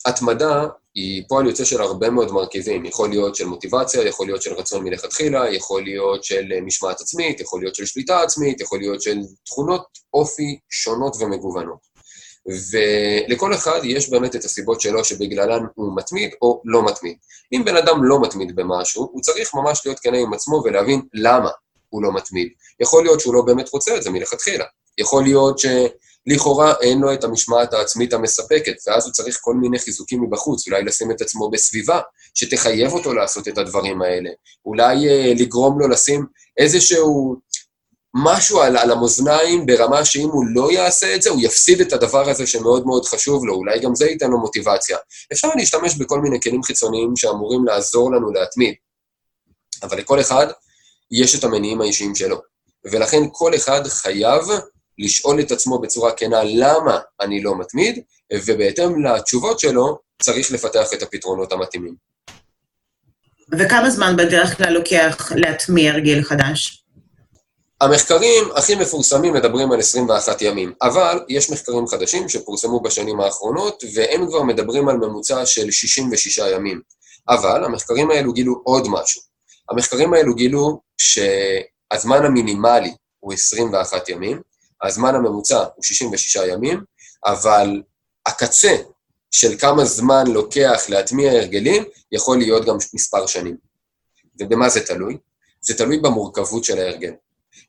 ההתמדה 0.06 0.68
היא 0.96 1.24
פועל 1.28 1.48
יוצא 1.48 1.66
של 1.66 1.82
הרבה 1.82 2.10
מאוד 2.10 2.32
מרכיבים. 2.32 2.86
יכול 2.86 3.10
להיות 3.10 3.36
של 3.36 3.46
מוטיבציה, 3.46 4.08
יכול 4.08 4.28
להיות 4.28 4.42
של 4.42 4.54
רצון 4.54 4.84
מלכתחילה, 4.84 5.54
יכול 5.54 5.84
להיות 5.84 6.24
של 6.24 6.46
משמעת 6.66 7.02
עצמית, 7.02 7.40
יכול 7.40 7.62
להיות 7.62 7.76
של 7.76 7.86
שליטה 7.86 8.22
עצמית, 8.22 8.62
יכול 8.62 8.80
להיות 8.80 9.02
של 9.02 9.18
תכונות 9.46 9.86
אופי 10.14 10.60
שונות 10.70 11.16
ומגוונות. 11.20 11.80
ולכל 12.48 13.54
אחד 13.54 13.80
יש 13.84 14.10
באמת 14.10 14.36
את 14.36 14.44
הסיבות 14.44 14.82
שלו 14.82 15.06
שבגללן 15.06 15.66
הוא 15.76 15.96
מתמיד 15.96 16.32
או 16.42 16.62
לא 16.66 16.86
מתמיד. 16.86 17.18
אם 17.54 17.66
בן 17.66 17.78
אדם 17.78 18.04
לא 18.04 18.22
מתמיד 18.22 18.56
במשהו, 18.56 19.10
הוא 19.12 19.22
צריך 19.22 19.54
ממש 19.54 19.82
להיות 19.86 20.00
כנה 20.00 20.18
עם 20.18 20.34
עצמו 20.34 20.62
ולהבין 20.66 21.02
למה 21.14 21.50
הוא 21.90 22.04
לא 22.04 22.14
מתמיד. 22.14 22.48
יכול 22.80 23.04
להיות 23.04 23.20
שהוא 23.20 23.34
לא 23.34 23.42
באמת 23.42 23.70
רוצה 23.70 23.98
את 23.98 24.04
זה 24.04 24.10
מלכתחילה. 24.10 24.66
יכול 24.98 25.24
להיות 25.24 25.60
שלכאורה 25.60 26.74
אין 26.82 27.00
לו 27.00 27.14
את 27.14 27.24
המשמעת 27.24 27.74
העצמית 27.74 28.14
המספקת, 28.14 28.76
ואז 28.88 29.06
הוא 29.06 29.14
צריך 29.14 29.38
כל 29.42 29.56
מיני 29.56 29.80
חיזוקים 29.80 30.24
מבחוץ, 30.24 30.68
אולי 30.68 30.84
לשים 30.84 31.12
את 31.12 31.22
עצמו 31.22 31.50
בסביבה 31.50 32.00
שתחייב 32.34 32.94
אותו 32.94 33.14
לעשות 33.14 33.48
את 33.48 33.58
הדברים 33.58 34.02
האלה. 34.02 34.30
אולי 34.66 35.10
אה, 35.10 35.34
לגרום 35.40 35.80
לו 35.80 35.88
לשים 35.88 36.26
איזשהו 36.58 37.36
משהו 38.18 38.62
על, 38.62 38.78
על 38.78 38.92
המאזניים 38.92 39.66
ברמה 39.66 40.06
שאם 40.06 40.30
הוא 40.32 40.46
לא 40.48 40.72
יעשה 40.72 41.16
את 41.16 41.22
זה, 41.22 41.30
הוא 41.30 41.42
יפסיד 41.42 41.82
את 41.82 41.94
הדבר 41.94 42.30
הזה 42.30 42.48
שמאוד 42.48 42.86
מאוד 42.86 43.06
חשוב 43.06 43.46
לו, 43.46 43.54
אולי 43.54 43.80
גם 43.80 43.96
זה 43.96 44.06
ייתן 44.06 44.30
לו 44.30 44.40
מוטיבציה. 44.40 44.98
אפשר 45.34 45.48
להשתמש 45.56 45.96
בכל 45.96 46.20
מיני 46.20 46.42
כלים 46.42 46.64
חיצוניים 46.64 47.16
שאמורים 47.16 47.66
לעזור 47.66 48.12
לנו 48.12 48.32
להתמיד, 48.32 48.76
אבל 49.84 49.98
לכל 49.98 50.20
אחד 50.22 50.48
יש 51.12 51.36
את 51.36 51.44
המניעים 51.44 51.82
האישיים 51.82 52.16
שלו. 52.16 52.42
ולכן 52.86 53.24
כל 53.32 53.56
אחד 53.56 53.88
חייב 53.88 54.44
לשאול 55.00 55.39
את 55.39 55.51
עצמו 55.51 55.80
בצורה 55.80 56.12
כנה 56.12 56.44
למה 56.44 57.00
אני 57.22 57.44
לא 57.44 57.60
מתמיד, 57.60 58.04
ובהתאם 58.46 59.06
לתשובות 59.06 59.60
שלו 59.60 60.00
צריך 60.22 60.51
לפתח 60.51 60.94
את 60.94 61.01
הפתרונות 61.01 61.51
המתאימים. 61.51 61.96
וכמה 63.60 63.89
זמן 63.89 64.16
בדרך 64.18 64.58
כלל 64.58 64.74
לוקח 64.74 65.32
להטמיע 65.36 65.92
הרגל 65.92 66.24
חדש? 66.24 66.85
המחקרים 67.86 68.44
הכי 68.56 68.75
מפורסמים 68.75 69.34
מדברים 69.34 69.72
על 69.72 69.80
21 69.80 70.42
ימים, 70.42 70.74
אבל 70.82 71.20
יש 71.30 71.50
מחקרים 71.50 71.88
חדשים 71.88 72.30
שפורסמו 72.30 72.80
בשנים 72.80 73.20
האחרונות, 73.20 73.84
והם 73.94 74.27
כבר 74.27 74.44
מדברים 74.44 74.89
על 74.89 74.98
ממוצע 74.98 75.46
של 75.46 75.72
66 75.72 76.38
ימים. 76.38 76.82
אבל 77.30 77.63
המחקרים 77.63 78.12
האלו 78.12 78.34
גילו 78.34 78.62
עוד 78.63 78.88
משהו. 78.89 79.22
המחקרים 79.70 80.13
האלו 80.13 80.36
גילו 80.36 80.82
שהזמן 80.98 82.25
המינימלי 82.25 82.94
הוא 83.20 83.34
21 83.34 84.10
ימים, 84.10 84.42
הזמן 84.84 85.15
הממוצע 85.15 85.63
הוא 85.75 85.84
66 85.84 86.36
ימים, 86.36 86.82
אבל 87.25 87.82
הקצה 88.25 88.75
של 89.32 89.58
כמה 89.58 89.86
זמן 89.86 90.27
לוקח 90.27 90.82
להטמיע 90.89 91.32
הרגלים 91.32 91.84
יכול 92.12 92.38
להיות 92.38 92.65
גם 92.65 92.77
מספר 92.94 93.25
שנים. 93.25 93.58
ובמה 94.39 94.70
זה 94.70 94.86
תלוי? 94.86 95.18
זה 95.62 95.77
תלוי 95.77 95.98
במורכבות 96.00 96.63
של 96.63 96.80
ההרגל. 96.80 97.12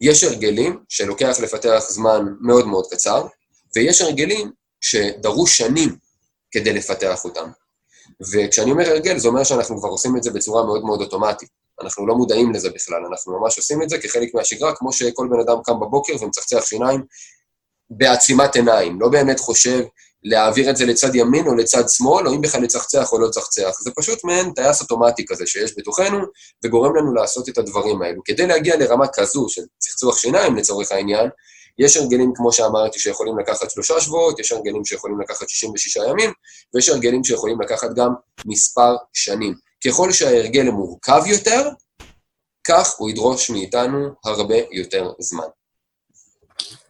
יש 0.01 0.25
הרגלים 0.25 0.79
שלוקח 0.89 1.37
לפתח 1.43 1.83
זמן 1.89 2.27
מאוד 2.41 2.67
מאוד 2.67 2.87
קצר, 2.91 3.27
ויש 3.77 4.01
הרגלים 4.01 4.53
שדרוש 4.81 5.59
שנים 5.59 5.97
כדי 6.51 6.73
לפתח 6.73 7.25
אותם. 7.25 7.51
וכשאני 8.33 8.71
אומר 8.71 8.91
הרגל, 8.91 9.19
זה 9.19 9.29
אומר 9.29 9.45
שאנחנו 9.45 9.79
כבר 9.79 9.89
עושים 9.89 10.17
את 10.17 10.23
זה 10.23 10.31
בצורה 10.31 10.65
מאוד 10.65 10.85
מאוד 10.85 11.01
אוטומטית. 11.01 11.49
אנחנו 11.81 12.07
לא 12.07 12.15
מודעים 12.15 12.53
לזה 12.53 12.71
בכלל, 12.71 13.05
אנחנו 13.11 13.41
ממש 13.41 13.59
עושים 13.59 13.83
את 13.83 13.89
זה 13.89 13.99
כחלק 13.99 14.35
מהשגרה, 14.35 14.77
כמו 14.77 14.93
שכל 14.93 15.29
בן 15.31 15.41
אדם 15.41 15.57
קם 15.65 15.81
בבוקר 15.81 16.13
ומצחצח 16.21 16.67
שיניים 16.67 17.05
בעצימת 17.91 18.57
עיניים, 18.57 19.01
לא 19.01 19.09
באמת 19.09 19.41
חושב 19.41 19.85
להעביר 20.29 20.71
את 20.71 20.77
זה 20.77 20.87
לצד 20.87 21.15
ימין 21.15 21.47
או 21.47 21.55
לצד 21.55 21.89
שמאל, 21.89 22.27
או 22.27 22.35
אם 22.35 22.41
בכלל 22.41 22.63
לצחצח 22.63 23.13
או 23.13 23.19
לא 23.19 23.27
לצחצח. 23.29 23.77
זה 23.81 23.91
פשוט 23.97 24.25
מעין 24.25 24.53
טייס 24.53 24.81
אוטומטי 24.81 25.25
כזה 25.27 25.47
שיש 25.47 25.73
בתוכנו, 25.79 26.19
וגורם 26.65 26.97
לנו 26.97 27.15
לעשות 27.15 27.49
את 27.49 27.59
הדברים 27.59 28.03
האלו. 28.03 28.23
כדי 28.25 28.47
להגיע 28.47 28.77
לרמה 28.77 29.07
כזו 29.13 29.49
של 29.49 29.63
צחצוח 29.79 30.19
שיניים 30.19 30.57
לצורך 30.57 30.93
העניין, 30.93 31.29
יש 31.79 31.97
הרגלים, 31.97 32.33
כמו 32.35 32.53
שאמרתי, 32.53 32.99
שיכולים 32.99 33.39
לקחת 33.39 33.71
שלושה 33.71 34.01
שבועות, 34.01 34.41
יש 34.41 34.53
הרגלים 34.53 34.85
שיכולים 34.85 35.21
לקחת 35.21 35.49
66 35.49 35.97
ימים, 35.97 36.33
ויש 36.75 36.89
הרגלים 36.89 37.25
שיכולים 37.25 37.61
לקחת 37.61 37.89
גם 37.97 38.15
מספר 38.47 38.97
שנים. 39.13 39.55
ככל 39.87 40.13
שההרגל 40.13 40.71
מורכב 40.71 41.23
יותר, 41.27 41.69
כך 42.69 42.95
הוא 42.99 43.11
ידרוש 43.11 43.51
מאיתנו 43.51 44.09
הרבה 44.25 44.57
יותר 44.73 45.11
זמן. 45.19 45.47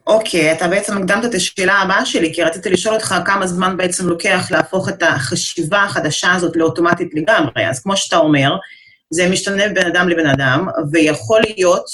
אוקיי, 0.07 0.53
אתה 0.53 0.69
בעצם 0.69 0.97
הקדמת 0.97 1.25
את 1.25 1.35
השאלה 1.35 1.75
הבאה 1.75 2.07
שלי, 2.07 2.35
כי 2.35 2.43
רציתי 2.43 2.71
לשאול 2.71 2.95
אותך 2.95 3.15
כמה 3.25 3.47
זמן 3.47 3.77
בעצם 3.77 4.09
לוקח 4.09 4.47
להפוך 4.51 4.89
את 4.89 5.03
החשיבה 5.03 5.83
החדשה 5.83 6.35
הזאת 6.35 6.57
לאוטומטית 6.57 7.15
לגמרי. 7.15 7.69
אז 7.71 7.83
כמו 7.83 7.97
שאתה 7.97 8.17
אומר, 8.17 8.51
זה 9.11 9.29
משתנה 9.29 9.69
בין 9.69 9.87
אדם 9.87 10.09
לבין 10.09 10.27
אדם, 10.27 10.67
ויכול 10.93 11.41
להיות 11.41 11.85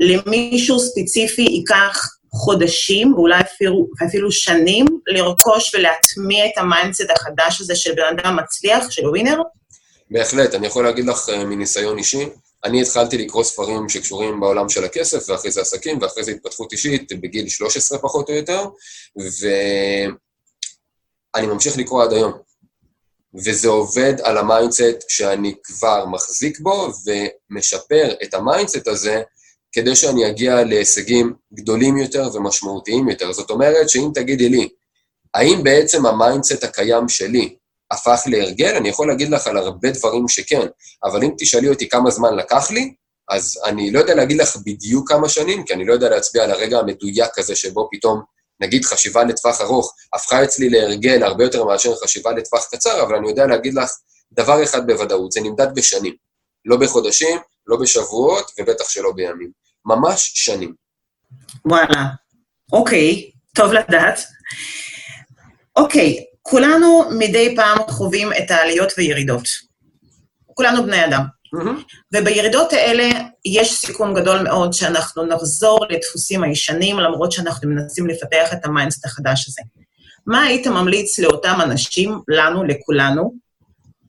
שלמישהו 0.00 0.78
ספציפי 0.78 1.42
ייקח 1.42 2.08
חודשים, 2.34 3.14
ואולי 3.14 3.40
אפילו, 3.40 3.88
אפילו 4.08 4.32
שנים, 4.32 4.86
לרכוש 5.06 5.74
ולהטמיע 5.74 6.46
את 6.46 6.52
ה 6.56 6.63
mindset 6.63 7.10
החדש 7.10 7.60
הזה 7.60 7.76
של 7.76 7.92
בן 7.92 8.18
אדם 8.18 8.36
מצליח, 8.36 8.90
של 8.90 9.08
winner? 9.08 9.42
בהחלט, 10.10 10.54
אני 10.54 10.66
יכול 10.66 10.84
להגיד 10.84 11.06
לך 11.06 11.28
אה, 11.28 11.44
מניסיון 11.44 11.98
אישי, 11.98 12.28
אני 12.64 12.82
התחלתי 12.82 13.18
לקרוא 13.18 13.44
ספרים 13.44 13.88
שקשורים 13.88 14.40
בעולם 14.40 14.68
של 14.68 14.84
הכסף, 14.84 15.28
ואחרי 15.28 15.50
זה 15.50 15.60
עסקים, 15.60 15.98
ואחרי 16.02 16.24
זה 16.24 16.30
התפתחות 16.30 16.72
אישית, 16.72 17.12
בגיל 17.20 17.48
13 17.48 17.98
פחות 17.98 18.28
או 18.28 18.34
יותר, 18.34 18.64
ואני 21.34 21.46
ממשיך 21.46 21.78
לקרוא 21.78 22.02
עד 22.02 22.12
היום. 22.12 22.32
וזה 23.34 23.68
עובד 23.68 24.14
על 24.22 24.38
ה 24.38 24.46
mindset 24.46 25.04
שאני 25.08 25.54
כבר 25.62 26.06
מחזיק 26.06 26.60
בו, 26.60 26.88
ומשפר 27.06 28.14
את 28.22 28.34
ה 28.34 28.41
mindset 28.41 28.88
הזה 28.88 29.22
כדי 29.72 29.96
שאני 29.96 30.28
אגיע 30.28 30.64
להישגים 30.64 31.32
גדולים 31.54 31.96
יותר 31.96 32.28
ומשמעותיים 32.34 33.08
יותר. 33.08 33.32
זאת 33.32 33.50
אומרת 33.50 33.88
שאם 33.88 34.08
תגידי 34.14 34.48
לי, 34.48 34.68
האם 35.34 35.62
בעצם 35.62 36.06
ה 36.06 36.13
mindset 36.13 36.64
הקיים 36.64 37.08
שלי 37.08 37.56
הפך 37.94 38.22
להרגל? 38.26 38.76
אני 38.76 38.88
יכול 38.88 39.08
להגיד 39.08 39.30
לך 39.30 39.46
על 39.46 39.56
הרבה 39.56 39.90
דברים 39.90 40.28
שכן, 40.28 40.66
אבל 41.04 41.24
אם 41.24 41.30
תשאלי 41.38 41.68
אותי 41.68 41.88
כמה 41.88 42.10
זמן 42.10 42.36
לקח 42.36 42.70
לי, 42.70 42.94
אז 43.30 43.60
אני 43.64 43.90
לא 43.90 43.98
יודע 43.98 44.14
להגיד 44.14 44.36
לך 44.36 44.56
בדיוק 44.66 45.08
כמה 45.08 45.28
שנים, 45.28 45.64
כי 45.64 45.74
אני 45.74 45.84
לא 45.84 45.92
יודע 45.92 46.08
להצביע 46.08 46.44
על 46.44 46.50
הרגע 46.50 46.78
המדויק 46.78 47.38
הזה 47.38 47.56
שבו 47.56 47.88
פתאום, 47.92 48.22
נגיד, 48.60 48.84
חשיבה 48.84 49.24
לטווח 49.24 49.60
ארוך 49.60 49.94
הפכה 50.14 50.44
אצלי 50.44 50.68
להרגל 50.68 51.22
הרבה 51.22 51.44
יותר 51.44 51.64
מאשר 51.64 51.94
חשיבה 51.96 52.32
לטווח 52.32 52.68
קצר, 52.70 53.02
אבל 53.02 53.14
אני 53.14 53.28
יודע 53.28 53.46
להגיד 53.46 53.74
לך 53.74 53.90
דבר 54.32 54.62
אחד 54.62 54.86
בוודאות, 54.86 55.32
זה 55.32 55.40
נמדד 55.40 55.74
בשנים. 55.74 56.14
לא 56.64 56.76
בחודשים, 56.76 57.38
לא 57.66 57.76
בשבועות, 57.76 58.50
ובטח 58.58 58.88
שלא 58.88 59.12
בימים. 59.12 59.50
ממש 59.84 60.32
שנים. 60.34 60.74
וואלה, 61.64 62.04
אוקיי, 62.72 63.30
טוב 63.54 63.72
לדעת. 63.72 64.20
אוקיי, 65.76 66.24
כולנו 66.46 67.04
מדי 67.10 67.56
פעם 67.56 67.78
חווים 67.88 68.32
את 68.32 68.50
העליות 68.50 68.92
וירידות. 68.98 69.44
כולנו 70.46 70.82
בני 70.82 71.04
אדם. 71.04 71.22
Mm-hmm. 71.54 71.82
ובירידות 72.14 72.72
האלה 72.72 73.08
יש 73.44 73.72
סיכון 73.72 74.14
גדול 74.14 74.42
מאוד 74.42 74.72
שאנחנו 74.72 75.26
נחזור 75.26 75.86
לדפוסים 75.90 76.42
הישנים, 76.42 76.98
למרות 76.98 77.32
שאנחנו 77.32 77.68
מנסים 77.68 78.06
לפתח 78.06 78.52
את 78.52 78.64
ה 78.64 78.69
mindset 78.69 79.06
החדש 79.06 79.48
הזה. 79.48 79.62
מה 80.26 80.42
היית 80.42 80.66
ממליץ 80.66 81.18
לאותם 81.18 81.58
אנשים, 81.62 82.20
לנו, 82.28 82.64
לכולנו, 82.64 83.34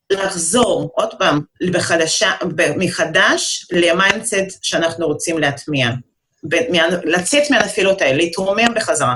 לחזור, 0.10 0.92
עוד 0.96 1.14
פעם, 1.20 1.40
בחדשה, 1.72 2.32
מחדש 2.78 3.68
ל 3.72 3.83
mindset 3.83 4.64
שאנחנו 4.64 5.08
רוצים 5.08 5.38
להטמיע? 5.38 5.90
לצאת 7.04 7.44
מהנפילות 7.52 8.02
האלה, 8.02 8.18
להתרומם 8.18 8.74
בחזרה. 8.76 9.16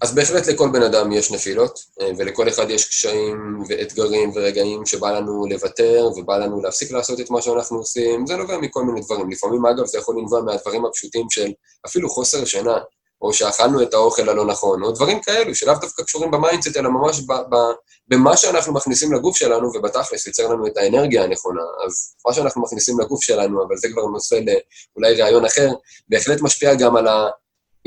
אז 0.00 0.14
בהחלט 0.14 0.46
לכל 0.46 0.68
בן 0.72 0.82
אדם 0.82 1.12
יש 1.12 1.32
נפילות, 1.32 1.78
אה, 2.00 2.10
ולכל 2.18 2.48
אחד 2.48 2.70
יש 2.70 2.88
קשיים 2.88 3.62
ואתגרים 3.68 4.32
ורגעים 4.34 4.86
שבא 4.86 5.10
לנו 5.10 5.46
לוותר, 5.46 6.08
ובא 6.16 6.36
לנו 6.36 6.62
להפסיק 6.62 6.92
לעשות 6.92 7.20
את 7.20 7.30
מה 7.30 7.42
שאנחנו 7.42 7.78
עושים. 7.78 8.26
זה 8.26 8.36
נובע 8.36 8.58
מכל 8.58 8.84
מיני 8.84 9.00
דברים. 9.00 9.30
לפעמים, 9.30 9.66
אגב, 9.66 9.86
זה 9.86 9.98
יכול 9.98 10.18
לנבוע 10.18 10.40
מהדברים 10.40 10.84
הפשוטים 10.84 11.26
של 11.30 11.52
אפילו 11.86 12.08
חוסר 12.08 12.44
שינה, 12.44 12.78
או 13.22 13.32
שאכלנו 13.32 13.82
את 13.82 13.94
האוכל 13.94 14.28
הלא 14.28 14.46
נכון, 14.46 14.82
או 14.82 14.92
דברים 14.92 15.20
כאלו, 15.20 15.54
שלאו 15.54 15.74
דווקא 15.80 16.02
קשורים 16.02 16.30
ב 16.30 16.35
mindset, 16.35 16.76
אלא 16.76 16.90
ממש 16.90 17.20
ב- 17.20 17.54
ב- 17.54 17.74
במה 18.08 18.36
שאנחנו 18.36 18.72
מכניסים 18.72 19.12
לגוף 19.12 19.36
שלנו, 19.36 19.70
ובתכלס 19.74 20.26
ייצר 20.26 20.48
לנו 20.48 20.66
את 20.66 20.76
האנרגיה 20.76 21.24
הנכונה. 21.24 21.62
אז 21.86 22.14
מה 22.26 22.34
שאנחנו 22.34 22.62
מכניסים 22.62 23.00
לגוף 23.00 23.22
שלנו, 23.22 23.64
אבל 23.64 23.76
זה 23.76 23.88
כבר 23.88 24.02
נושא 24.02 24.34
לאולי 24.34 25.22
ראיון 25.22 25.44
אחר, 25.44 25.68
בהחלט 26.08 26.40
משפיע 26.40 26.74
גם 26.74 26.96
על 26.96 27.08
ה... 27.08 27.28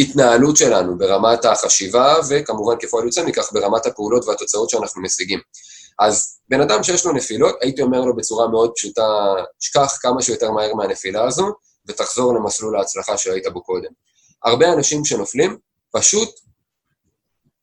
ההתנהלות 0.02 0.58
שלנו 0.58 0.98
ברמת 0.98 1.46
החשיבה, 1.46 2.16
וכמובן 2.30 2.76
כפועל 2.80 3.06
יוצא 3.06 3.26
מכך 3.26 3.54
ברמת 3.54 3.86
הפעולות 3.86 4.26
והתוצאות 4.26 4.70
שאנחנו 4.70 5.02
משיגים. 5.02 5.40
אז 6.00 6.40
בן 6.50 6.62
אדם 6.62 6.84
שיש 6.84 7.06
לו 7.06 7.14
נפילות, 7.14 7.56
הייתי 7.62 7.82
אומר 7.82 8.02
לו 8.02 8.16
בצורה 8.16 8.48
מאוד 8.48 8.72
פשוטה, 8.76 9.04
שכח 9.60 9.98
כמה 10.02 10.22
שיותר 10.22 10.52
מהר 10.52 10.74
מהנפילה 10.74 11.28
הזו, 11.28 11.54
ותחזור 11.88 12.36
למסלול 12.36 12.78
ההצלחה 12.78 13.18
שהיית 13.18 13.48
בו 13.48 13.64
קודם. 13.64 13.90
הרבה 14.44 14.74
אנשים 14.74 15.06
שנופלים, 15.06 15.58
פשוט 15.92 16.30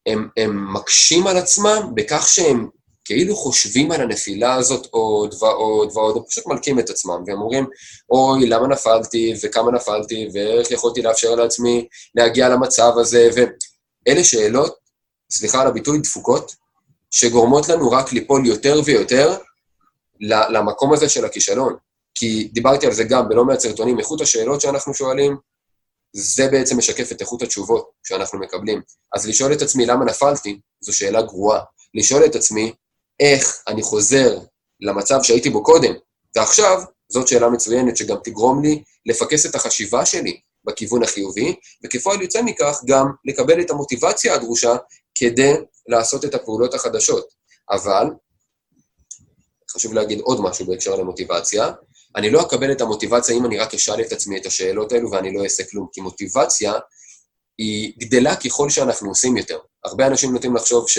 הם, 0.06 0.28
הם 0.36 0.74
מקשים 0.74 1.26
על 1.26 1.36
עצמם 1.36 1.90
בכך 1.94 2.28
שהם 2.28 2.68
כאילו 3.08 3.36
חושבים 3.36 3.92
על 3.92 4.00
הנפילה 4.00 4.54
הזאת 4.54 4.86
עוד 4.90 5.34
ועוד 5.40 5.90
ועוד, 5.94 6.16
הם 6.16 6.22
פשוט 6.28 6.46
מלקים 6.46 6.78
את 6.78 6.90
עצמם, 6.90 7.22
והם 7.26 7.40
אומרים, 7.40 7.66
אוי, 8.10 8.46
למה 8.46 8.68
נפלתי, 8.68 9.34
וכמה 9.42 9.72
נפלתי, 9.72 10.28
ואיך 10.32 10.70
יכולתי 10.70 11.02
לאפשר 11.02 11.34
לעצמי 11.34 11.88
להגיע 12.14 12.48
למצב 12.48 12.92
הזה, 12.96 13.28
ואלה 13.34 14.24
שאלות, 14.24 14.76
סליחה 15.30 15.60
על 15.62 15.66
הביטוי, 15.66 15.98
דפוקות, 15.98 16.54
שגורמות 17.10 17.68
לנו 17.68 17.90
רק 17.90 18.12
ליפול 18.12 18.46
יותר 18.46 18.80
ויותר 18.84 19.36
למקום 20.20 20.92
הזה 20.92 21.08
של 21.08 21.24
הכישלון. 21.24 21.76
כי 22.14 22.48
דיברתי 22.52 22.86
על 22.86 22.92
זה 22.92 23.04
גם 23.04 23.28
בלא 23.28 23.44
מעט 23.44 23.60
סרטונים, 23.60 23.98
איכות 23.98 24.20
השאלות 24.20 24.60
שאנחנו 24.60 24.94
שואלים, 24.94 25.36
זה 26.12 26.48
בעצם 26.48 26.78
משקף 26.78 27.12
את 27.12 27.20
איכות 27.20 27.42
התשובות 27.42 27.90
שאנחנו 28.06 28.38
מקבלים. 28.38 28.82
אז 29.14 29.28
לשאול 29.28 29.52
את 29.52 29.62
עצמי 29.62 29.86
למה 29.86 30.04
נפלתי, 30.04 30.60
זו 30.80 30.96
שאלה 30.96 31.22
גרועה. 31.22 31.60
לשאול 31.94 32.24
את 32.24 32.34
עצמי 32.34 32.72
איך 33.20 33.62
אני 33.68 33.82
חוזר 33.82 34.38
למצב 34.80 35.18
שהייתי 35.22 35.50
בו 35.50 35.62
קודם, 35.62 35.94
ועכשיו, 36.36 36.82
זאת 37.08 37.28
שאלה 37.28 37.48
מצוינת 37.48 37.96
שגם 37.96 38.16
תגרום 38.24 38.62
לי 38.62 38.82
לפקס 39.06 39.46
את 39.46 39.54
החשיבה 39.54 40.06
שלי 40.06 40.40
בכיוון 40.64 41.02
החיובי, 41.02 41.54
וכפועל 41.84 42.22
יוצא 42.22 42.42
מכך 42.42 42.80
גם 42.86 43.06
לקבל 43.24 43.60
את 43.60 43.70
המוטיבציה 43.70 44.34
הדרושה 44.34 44.76
כדי 45.14 45.52
לעשות 45.88 46.24
את 46.24 46.34
הפעולות 46.34 46.74
החדשות. 46.74 47.28
אבל, 47.70 48.06
חשוב 49.70 49.94
להגיד 49.94 50.20
עוד 50.20 50.40
משהו 50.40 50.66
בהקשר 50.66 50.96
למוטיבציה, 50.96 51.72
אני 52.16 52.30
לא 52.30 52.42
אקבל 52.42 52.72
את 52.72 52.80
המוטיבציה 52.80 53.36
אם 53.36 53.46
אני 53.46 53.58
רק 53.58 53.74
אשאל 53.74 54.00
את 54.00 54.12
עצמי 54.12 54.38
את 54.38 54.46
השאלות 54.46 54.92
האלו 54.92 55.10
ואני 55.10 55.34
לא 55.34 55.44
אעשה 55.44 55.64
כלום, 55.70 55.88
כי 55.92 56.00
מוטיבציה 56.00 56.72
היא 57.58 57.92
גדלה 57.98 58.36
ככל 58.36 58.70
שאנחנו 58.70 59.08
עושים 59.08 59.36
יותר. 59.36 59.58
הרבה 59.84 60.06
אנשים 60.06 60.32
נוטים 60.32 60.56
לחשוב 60.56 60.88
ש... 60.88 60.98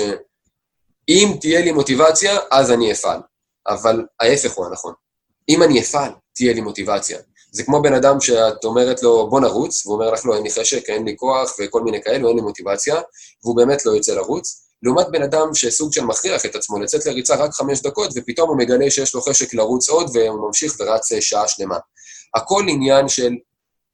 אם 1.09 1.37
תהיה 1.41 1.61
לי 1.61 1.71
מוטיבציה, 1.71 2.37
אז 2.51 2.71
אני 2.71 2.91
אפעל. 2.91 3.19
אבל 3.67 4.05
ההפך 4.19 4.51
הוא 4.51 4.65
הנכון. 4.65 4.93
אם 5.49 5.63
אני 5.63 5.81
אפעל, 5.81 6.11
תהיה 6.35 6.53
לי 6.53 6.61
מוטיבציה. 6.61 7.19
זה 7.51 7.63
כמו 7.63 7.81
בן 7.81 7.93
אדם 7.93 8.21
שאת 8.21 8.63
אומרת 8.65 9.03
לו, 9.03 9.29
בוא 9.29 9.39
נרוץ, 9.39 9.85
והוא 9.85 9.95
אומר 9.95 10.11
לך, 10.11 10.25
לא, 10.25 10.35
אין 10.35 10.43
לי 10.43 10.51
חשק, 10.51 10.89
אין 10.89 11.05
לי 11.05 11.15
כוח 11.17 11.55
וכל 11.59 11.81
מיני 11.81 12.01
כאלו, 12.03 12.27
אין 12.27 12.35
לי 12.35 12.41
מוטיבציה, 12.41 12.95
והוא 13.43 13.55
באמת 13.55 13.85
לא 13.85 13.91
יוצא 13.91 14.13
לרוץ. 14.13 14.65
לעומת 14.83 15.07
בן 15.11 15.23
אדם 15.23 15.53
שסוג 15.53 15.93
של 15.93 16.03
מכריח 16.03 16.45
את 16.45 16.55
עצמו 16.55 16.79
לצאת 16.79 17.05
לריצה 17.05 17.35
רק 17.35 17.53
חמש 17.53 17.81
דקות, 17.81 18.09
ופתאום 18.15 18.49
הוא 18.49 18.57
מגלה 18.57 18.91
שיש 18.91 19.15
לו 19.15 19.21
חשק 19.21 19.53
לרוץ 19.53 19.89
עוד, 19.89 20.09
והוא 20.13 20.47
ממשיך 20.47 20.75
ורץ 20.79 21.09
שעה 21.19 21.47
שלמה. 21.47 21.77
הכל 22.35 22.65
עניין 22.69 23.07
של 23.07 23.33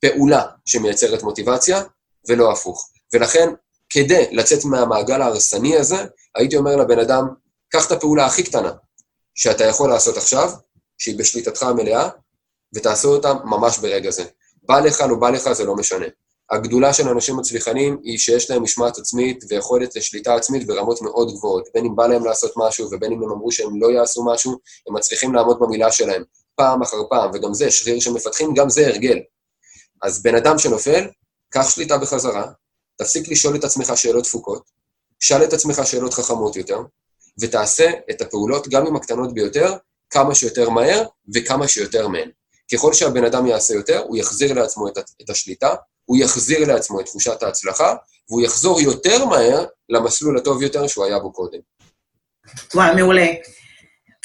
פעולה 0.02 0.44
שמייצרת 0.66 1.24
מוטיבציה, 1.24 1.84
ולא 2.28 2.52
הפוך. 2.52 2.90
ולכן 3.14 3.50
כדי 3.90 4.26
לצאת 4.32 4.66
מהמעגל 4.66 5.22
ההרסני 5.22 5.78
הזה, 5.78 6.06
הייתי 6.36 6.58
אומר 6.58 6.76
לבן 6.76 7.00
אדם, 7.00 7.28
קח 7.70 7.88
את 7.88 7.92
הפעולה 7.92 8.26
הכי 8.26 8.44
קטנה 8.44 8.72
שאתה 9.36 9.64
יכול 9.64 9.90
לעשות 9.90 10.18
עכשיו, 10.18 10.52
שהיא 10.98 11.20
בשליטתך 11.20 11.64
המלאה, 11.64 12.10
ותעשו 12.76 13.16
אותה 13.16 13.34
ממש 13.34 13.78
ברגע 13.78 14.12
זה. 14.12 14.24
בא 14.64 14.80
לך, 14.80 15.02
לא 15.02 15.16
בא 15.16 15.30
לך, 15.30 15.52
זה 15.52 15.66
לא 15.66 15.76
משנה. 15.76 16.06
הגדולה 16.52 16.94
של 16.94 17.10
אנשים 17.10 17.38
מצליחנים 17.38 17.98
היא 18.04 18.18
שיש 18.18 18.50
להם 18.50 18.64
משמעת 18.64 18.98
עצמית 18.98 19.44
ויכולת 19.50 19.96
לשליטה 19.96 20.36
עצמית 20.36 20.68
ברמות 20.68 21.02
מאוד 21.02 21.32
גבוהות. 21.32 21.70
בין 21.74 21.86
אם 21.86 21.96
בא 21.96 22.08
להם 22.08 22.26
לעשות 22.26 22.54
משהו 22.58 22.88
ובין 22.92 23.12
אם 23.12 23.24
הם 23.24 23.32
אמרו 23.32 23.52
שהם 23.52 23.82
לא 23.82 23.92
יעשו 23.92 24.26
משהו, 24.26 24.52
הם 24.88 24.96
מצליחים 24.96 25.36
לעמוד 25.36 25.60
במילה 25.60 25.92
שלהם 25.92 26.24
פעם 26.56 26.82
אחר 26.82 26.98
פעם, 27.10 27.32
וגם 27.34 27.54
זה 27.54 27.72
שריר 27.72 28.00
שמפתחים, 28.00 28.54
גם 28.54 28.70
זה 28.70 28.88
הרגל. 28.88 29.20
אז 30.04 30.24
בן 30.24 30.36
אדם 30.36 30.58
שנופל, 30.58 31.08
קח 31.50 31.70
שליטה 31.70 31.98
בחזרה, 31.98 32.52
תפסיק 32.98 33.28
לשאול 33.32 33.56
את 33.56 33.64
עצמך 33.64 33.92
שאלות 33.96 34.24
תפוקות, 34.24 34.64
שאל 35.20 35.44
את 35.44 35.54
עצמך 35.54 35.82
שאלות 35.86 36.14
חכמות 36.14 36.56
יותר, 36.56 36.80
ותעשה 37.42 37.92
את 38.10 38.22
הפעולות, 38.22 38.68
גם 38.68 38.88
אם 38.88 38.96
הקטנות 38.96 39.34
ביותר, 39.34 39.74
כמה 40.10 40.36
שיותר 40.36 40.70
מהר 40.70 41.04
וכמה 41.34 41.68
שיותר 41.68 42.08
מהן. 42.08 42.30
ככל 42.74 42.94
שהבן 42.94 43.24
אדם 43.26 43.48
יעשה 43.48 43.74
יותר, 43.74 44.00
הוא 44.08 44.18
יחזיר 44.18 44.54
לעצמו 44.54 44.88
את, 44.88 44.98
את 45.22 45.30
השליטה, 45.30 45.76
הוא 46.06 46.18
יחזיר 46.18 46.74
לעצמו 46.74 47.00
את 47.00 47.06
תחושת 47.06 47.44
ההצלחה, 47.44 47.96
והוא 48.30 48.42
יחזור 48.42 48.82
יותר 48.82 49.26
מהר 49.26 49.66
למסלול 49.90 50.38
הטוב 50.38 50.62
יותר 50.62 50.88
שהוא 50.88 51.06
היה 51.06 51.20
בו 51.20 51.32
קודם. 51.32 51.60
וואי, 52.76 52.96
מעולה. 52.96 53.28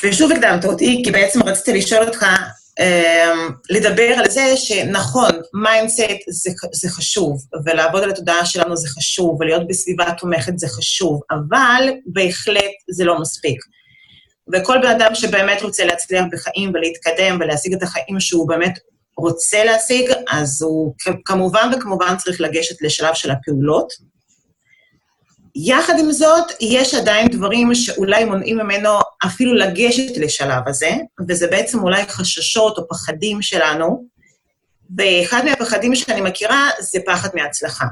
ושוב 0.04 0.32
הקדמת 0.32 0.64
אותי, 0.64 1.02
כי 1.04 1.10
בעצם 1.10 1.42
רציתי 1.42 1.72
לשאול 1.72 2.06
אותך, 2.06 2.26
לדבר 3.70 4.14
על 4.18 4.30
זה 4.30 4.56
שנכון, 4.56 5.30
mindset 5.54 6.00
זה, 6.28 6.50
זה 6.72 6.88
חשוב, 6.88 7.42
ולעבוד 7.64 8.02
על 8.02 8.10
התודעה 8.10 8.46
שלנו 8.46 8.76
זה 8.76 8.88
חשוב, 8.88 9.36
ולהיות 9.40 9.66
בסביבה 9.68 10.12
תומכת 10.18 10.58
זה 10.58 10.68
חשוב, 10.68 11.20
אבל 11.30 11.88
בהחלט 12.06 12.72
זה 12.90 13.04
לא 13.04 13.20
מספיק. 13.20 13.60
וכל 14.52 14.78
בן 14.82 14.88
אדם 14.88 15.14
שבאמת 15.14 15.62
רוצה 15.62 15.84
להצליח 15.84 16.24
בחיים 16.32 16.72
ולהתקדם 16.74 17.38
ולהשיג 17.40 17.74
את 17.74 17.82
החיים 17.82 18.20
שהוא 18.20 18.48
באמת 18.48 18.78
רוצה 19.16 19.64
להשיג, 19.64 20.10
אז 20.30 20.62
הוא 20.62 20.94
כמובן 21.24 21.70
וכמובן 21.76 22.16
צריך 22.16 22.40
לגשת 22.40 22.82
לשלב 22.82 23.14
של 23.14 23.30
הפעולות. 23.30 23.92
יחד 25.54 25.98
עם 25.98 26.12
זאת, 26.12 26.52
יש 26.60 26.94
עדיין 26.94 27.28
דברים 27.28 27.74
שאולי 27.74 28.24
מונעים 28.24 28.56
ממנו 28.58 28.90
אפילו 29.26 29.54
לגשת 29.54 30.16
לשלב 30.16 30.62
הזה, 30.66 30.90
וזה 31.28 31.46
בעצם 31.46 31.78
אולי 31.78 32.02
חששות 32.08 32.78
או 32.78 32.88
פחדים 32.88 33.42
שלנו, 33.42 34.04
ואחד 34.96 35.44
מהפחדים 35.44 35.94
שאני 35.94 36.20
מכירה 36.20 36.70
זה 36.80 36.98
פחד 37.06 37.28
מהצלחה. 37.34 37.86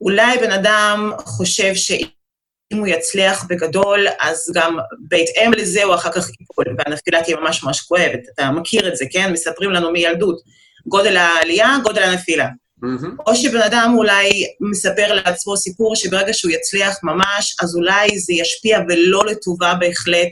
אולי 0.00 0.38
בן 0.38 0.50
אדם 0.50 1.12
חושב 1.24 1.74
שאם 1.74 2.78
הוא 2.78 2.86
יצליח 2.86 3.44
בגדול, 3.48 4.06
אז 4.20 4.52
גם 4.54 4.78
בהתאם 4.98 5.52
לזה 5.52 5.84
הוא 5.84 5.94
אחר 5.94 6.12
כך 6.12 6.28
ייפול, 6.40 6.76
והנפילה 6.78 7.22
תהיה 7.22 7.36
ממש 7.36 7.64
ממש 7.64 7.80
כואבת. 7.80 8.20
אתה 8.34 8.50
מכיר 8.50 8.88
את 8.88 8.96
זה, 8.96 9.04
כן? 9.10 9.32
מספרים 9.32 9.70
לנו 9.70 9.90
מילדות. 9.90 10.40
גודל 10.86 11.16
העלייה, 11.16 11.76
גודל 11.82 12.02
הנפילה. 12.02 12.48
Mm-hmm. 12.84 13.22
או 13.26 13.36
שבן 13.36 13.62
אדם 13.62 13.94
אולי 13.96 14.30
מספר 14.70 15.12
לעצמו 15.12 15.56
סיפור 15.56 15.96
שברגע 15.96 16.32
שהוא 16.32 16.52
יצליח 16.52 16.96
ממש, 17.02 17.56
אז 17.62 17.76
אולי 17.76 18.18
זה 18.18 18.32
ישפיע 18.32 18.78
ולא 18.88 19.26
לטובה 19.26 19.74
בהחלט 19.74 20.28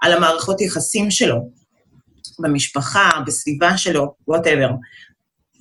על 0.00 0.12
המערכות 0.12 0.60
יחסים 0.60 1.10
שלו, 1.10 1.50
במשפחה, 2.38 3.10
בסביבה 3.26 3.78
שלו, 3.78 4.14
whatever. 4.28 4.68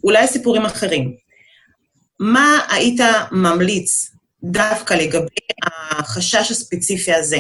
אולי 0.04 0.28
סיפורים 0.28 0.66
אחרים. 0.66 1.16
מה 2.20 2.60
היית 2.70 3.00
ממליץ 3.32 4.12
דווקא 4.44 4.94
לגבי 4.94 5.28
החשש 5.64 6.52
הספציפי 6.52 7.14
הזה? 7.14 7.40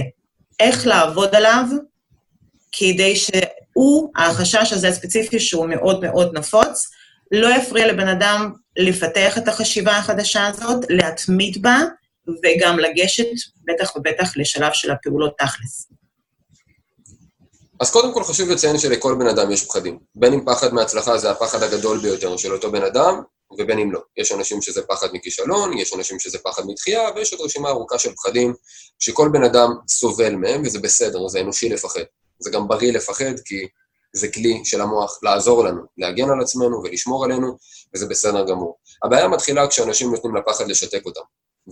איך 0.59 0.87
לעבוד 0.87 1.35
עליו 1.35 1.65
כדי 2.71 3.15
שהוא, 3.15 4.11
החשש 4.17 4.73
הזה 4.73 4.87
הספציפי, 4.87 5.39
שהוא 5.39 5.69
מאוד 5.69 6.01
מאוד 6.01 6.37
נפוץ, 6.37 6.91
לא 7.31 7.55
יפריע 7.55 7.87
לבן 7.87 8.07
אדם 8.07 8.51
לפתח 8.77 9.37
את 9.37 9.47
החשיבה 9.47 9.97
החדשה 9.97 10.47
הזאת, 10.47 10.85
להתמיד 10.89 11.61
בה, 11.61 11.79
וגם 12.27 12.79
לגשת, 12.79 13.27
בטח 13.65 13.95
ובטח, 13.95 14.37
לשלב 14.37 14.73
של 14.73 14.91
הפעולות 14.91 15.33
תכלס. 15.37 15.87
אז 17.79 17.91
קודם 17.91 18.13
כל 18.13 18.23
חשוב 18.23 18.49
לציין 18.49 18.77
שלכל 18.77 19.15
בן 19.19 19.27
אדם 19.27 19.51
יש 19.51 19.65
פחדים. 19.65 19.99
בין 20.15 20.33
אם 20.33 20.45
פחד 20.45 20.73
מהצלחה 20.73 21.17
זה 21.17 21.31
הפחד 21.31 21.63
הגדול 21.63 21.99
ביותר 21.99 22.37
של 22.37 22.53
אותו 22.53 22.71
בן 22.71 22.83
אדם, 22.83 23.21
ובין 23.59 23.79
אם 23.79 23.91
לא. 23.91 23.99
יש 24.17 24.31
אנשים 24.31 24.61
שזה 24.61 24.81
פחד 24.81 25.07
מכישלון, 25.13 25.77
יש 25.77 25.93
אנשים 25.93 26.19
שזה 26.19 26.37
פחד 26.39 26.63
מתחייה, 26.67 27.09
ויש 27.15 27.33
עוד 27.33 27.41
רשימה 27.41 27.69
ארוכה 27.69 27.99
של 27.99 28.13
פחדים 28.13 28.53
שכל 28.99 29.29
בן 29.33 29.43
אדם 29.43 29.69
סובל 29.87 30.35
מהם, 30.35 30.61
וזה 30.65 30.79
בסדר, 30.79 31.27
זה 31.27 31.41
אנושי 31.41 31.69
לפחד. 31.69 32.01
זה 32.39 32.51
גם 32.51 32.67
בריא 32.67 32.93
לפחד, 32.93 33.39
כי 33.45 33.67
זה 34.15 34.27
כלי 34.27 34.61
של 34.65 34.81
המוח 34.81 35.19
לעזור 35.23 35.63
לנו, 35.63 35.81
להגן 35.97 36.29
על 36.29 36.41
עצמנו 36.41 36.83
ולשמור 36.83 37.25
עלינו, 37.25 37.57
וזה 37.93 38.07
בסדר 38.07 38.45
גמור. 38.47 38.77
הבעיה 39.03 39.27
מתחילה 39.27 39.67
כשאנשים 39.67 40.11
נותנים 40.11 40.35
לפחד 40.35 40.67
לשתק 40.67 41.05
אותם, 41.05 41.21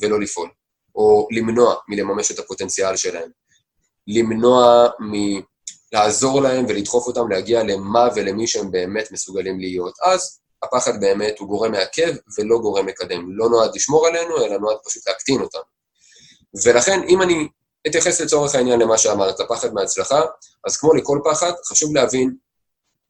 ולא 0.02 0.20
לפעול, 0.20 0.50
או 0.96 1.28
למנוע 1.32 1.76
מלממש 1.88 2.32
את 2.32 2.40
הפוטנציאל 2.40 2.96
שלהם. 2.96 3.30
למנוע 4.08 4.88
מלעזור 5.00 6.42
להם 6.42 6.66
ולדחוף 6.70 7.08
אותם 7.08 7.30
להגיע 7.30 7.64
למה 7.64 8.08
ולמי 8.16 8.48
שהם 8.48 8.72
באמת 8.72 9.12
מסוגלים 9.12 9.60
להיות. 9.60 9.94
אז 10.04 10.40
הפחד 10.64 11.02
באמת 11.02 11.40
הוא 11.40 11.48
גורם 11.48 11.72
מעכב 11.72 12.14
ולא 12.38 12.58
גורם 12.58 12.86
מקדם. 12.86 13.38
לא 13.38 13.50
נועד 13.50 13.76
לשמור 13.76 14.08
עלינו, 14.08 14.38
אלא 14.38 14.58
נועד 14.58 14.78
פשוט 14.86 15.08
להקטין 15.08 15.42
אותנו. 15.42 15.62
ולכן, 16.66 17.02
אם 17.10 17.22
אני 17.22 17.48
אתייחס 17.88 18.22
לצורך 18.22 18.56
העניין 18.56 18.80
למה 18.80 18.98
שאמרת, 18.98 19.42
פחד 19.50 19.74
מהצלחה, 19.74 20.22
אז 20.68 20.78
כמו 20.78 20.94
לכל 20.94 21.20
פחד, 21.26 21.52
חשוב 21.70 21.96
להבין 21.96 22.36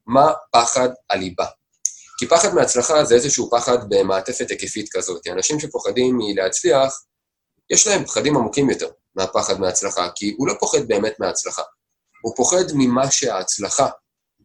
מה 0.08 0.32
פחד 0.52 0.90
הליבה. 1.10 1.46
כי 2.20 2.28
פחד 2.28 2.54
מהצלחה 2.54 3.04
זה 3.04 3.16
איזשהו 3.16 3.50
פחד 3.52 3.78
במעטפת 3.90 4.50
היקפית 4.50 4.90
כזאת. 4.92 5.28
אנשים 5.28 5.60
שפוחדים 5.60 6.18
מלהצליח, 6.18 7.04
יש 7.70 7.88
להם 7.88 8.06
פחדים 8.06 8.38
עמוקים 8.38 8.70
יותר 8.70 8.90
מהפחד 9.16 9.60
מהצלחה, 9.60 10.10
כי 10.16 10.36
הוא 10.38 10.48
לא 10.48 10.54
פוחד 10.60 10.88
באמת 10.88 11.20
מהצלחה. 11.20 11.62
הוא 12.22 12.36
פוחד 12.36 12.64
ממה 12.74 13.12
שההצלחה 13.12 13.90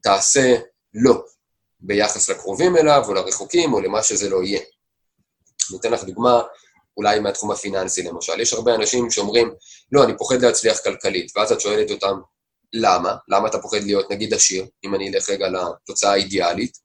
תעשה 0.03 0.57
לו, 0.95 1.25
ביחס 1.81 2.31
לקרובים 2.31 2.77
אליו, 2.77 3.05
או 3.09 3.15
לרחוקים, 3.15 3.73
או 3.73 3.81
למה 3.81 4.03
שזה 4.03 4.31
לא 4.31 4.43
יהיה. 4.43 4.61
אני 5.71 5.79
אתן 5.81 5.93
לך 5.93 6.05
דוגמה 6.05 6.43
אולי 6.99 7.21
מהתחום 7.21 7.51
הפיננסי 7.51 8.03
למשל. 8.03 8.41
יש 8.41 8.53
הרבה 8.53 8.75
אנשים 8.75 9.11
שאומרים, 9.11 9.55
לא, 9.93 10.05
אני 10.05 10.17
פוחד 10.19 10.43
להצליח 10.43 10.81
כלכלית, 10.81 11.33
ואז 11.37 11.53
את 11.53 11.61
שואלת 11.61 11.91
אותם, 11.91 12.21
למה? 12.73 13.15
למה 13.29 13.49
אתה 13.49 13.59
פוחד 13.59 13.83
להיות 13.83 14.11
נגיד 14.11 14.35
עשיר, 14.35 14.67
אם 14.85 14.95
אני 14.95 15.09
אלך 15.09 15.31
רגע 15.31 15.47
לתוצאה 15.49 16.13
האידיאלית? 16.13 16.79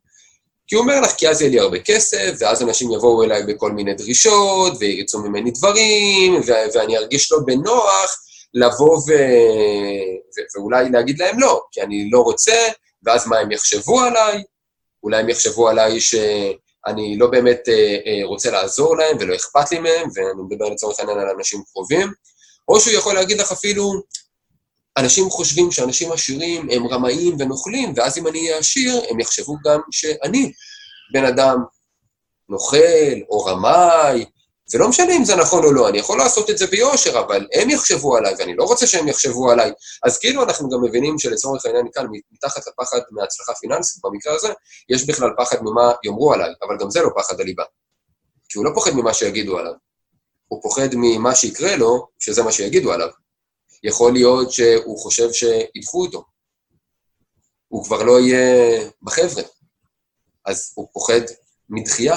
כי 0.67 0.75
הוא 0.75 0.83
אומר 0.83 1.01
לך, 1.01 1.11
כי 1.11 1.29
אז 1.29 1.41
יהיה 1.41 1.51
לי 1.51 1.59
הרבה 1.59 1.79
כסף, 1.79 2.35
ואז 2.39 2.63
אנשים 2.63 2.91
יבואו 2.91 3.23
אליי 3.23 3.43
בכל 3.43 3.71
מיני 3.71 3.93
דרישות, 3.93 4.73
וירצו 4.79 5.19
ממני 5.19 5.51
דברים, 5.51 6.33
ו- 6.35 6.73
ואני 6.73 6.97
ארגיש 6.97 7.31
לא 7.31 7.37
בנוח 7.45 8.23
לבוא 8.53 8.97
ו... 8.97 9.11
ו- 10.37 10.57
ואולי 10.59 10.89
להגיד 10.89 11.19
להם 11.19 11.39
לא, 11.39 11.61
כי 11.71 11.81
אני 11.81 12.09
לא 12.11 12.19
רוצה, 12.19 12.67
ואז 13.03 13.27
מה 13.27 13.37
הם 13.37 13.51
יחשבו 13.51 14.01
עליי? 14.01 14.43
אולי 15.03 15.19
הם 15.19 15.29
יחשבו 15.29 15.69
עליי 15.69 16.01
ש... 16.01 16.15
אני 16.87 17.17
לא 17.17 17.27
באמת 17.27 17.59
אה, 17.67 17.97
אה, 18.05 18.25
רוצה 18.25 18.51
לעזור 18.51 18.97
להם 18.97 19.17
ולא 19.19 19.35
אכפת 19.35 19.71
לי 19.71 19.79
מהם, 19.79 20.09
ואני 20.15 20.43
מדבר 20.49 20.69
לצורך 20.69 20.99
העניין 20.99 21.19
על 21.19 21.29
אנשים 21.37 21.63
קרובים, 21.73 22.11
או 22.67 22.79
שהוא 22.79 22.93
יכול 22.93 23.15
להגיד 23.15 23.39
לך 23.39 23.51
אפילו, 23.51 23.93
אנשים 24.97 25.29
חושבים 25.29 25.71
שאנשים 25.71 26.11
עשירים 26.11 26.67
הם 26.71 26.87
רמאים 26.87 27.35
ונוכלים, 27.39 27.93
ואז 27.95 28.17
אם 28.17 28.27
אני 28.27 28.39
אהיה 28.39 28.57
עשיר, 28.57 29.01
הם 29.09 29.19
יחשבו 29.19 29.55
גם 29.65 29.79
שאני 29.91 30.51
בן 31.13 31.25
אדם 31.25 31.57
נוכל 32.49 33.21
או 33.29 33.45
רמאי, 33.45 34.25
זה 34.73 34.79
לא 34.79 34.89
משנה 34.89 35.17
אם 35.17 35.25
זה 35.25 35.35
נכון 35.35 35.63
או 35.63 35.71
לא, 35.73 35.89
אני 35.89 35.97
יכול 35.97 36.17
לעשות 36.17 36.49
את 36.49 36.57
זה 36.57 36.67
ביושר, 36.67 37.19
אבל 37.19 37.47
הם 37.53 37.69
יחשבו 37.69 38.17
עליי, 38.17 38.35
ואני 38.39 38.55
לא 38.55 38.63
רוצה 38.63 38.87
שהם 38.87 39.07
יחשבו 39.07 39.51
עליי. 39.51 39.71
אז 40.03 40.17
כאילו 40.17 40.43
אנחנו 40.43 40.69
גם 40.69 40.83
מבינים 40.83 41.19
שלצורך 41.19 41.65
העניין 41.65 41.87
כאן, 41.93 42.05
מתחת 42.31 42.61
לפחד 42.67 42.99
מהצלחה 43.11 43.53
פיננסית, 43.53 44.01
במקרה 44.03 44.35
הזה, 44.35 44.47
יש 44.89 45.05
בכלל 45.07 45.29
פחד 45.37 45.57
ממה 45.61 45.91
יאמרו 46.03 46.33
עליי, 46.33 46.53
אבל 46.61 46.77
גם 46.79 46.89
זה 46.89 47.01
לא 47.01 47.09
פחד 47.15 47.39
הליבה. 47.39 47.63
כי 48.49 48.57
הוא 48.57 48.65
לא 48.65 48.71
פוחד 48.73 48.91
ממה 48.91 49.13
שיגידו 49.13 49.57
עליו, 49.57 49.73
הוא 50.47 50.61
פוחד 50.61 50.89
ממה 50.93 51.35
שיקרה 51.35 51.75
לו, 51.75 52.07
שזה 52.19 52.43
מה 52.43 52.51
שיגידו 52.51 52.91
עליו. 52.93 53.09
יכול 53.83 54.13
להיות 54.13 54.51
שהוא 54.51 54.99
חושב 54.99 55.29
שידחו 55.33 56.05
אותו. 56.05 56.23
הוא 57.67 57.85
כבר 57.85 58.03
לא 58.03 58.19
יהיה 58.19 58.79
בחבר'ה. 59.01 59.43
אז 60.45 60.71
הוא 60.75 60.87
פוחד 60.93 61.21
מדחייה, 61.69 62.15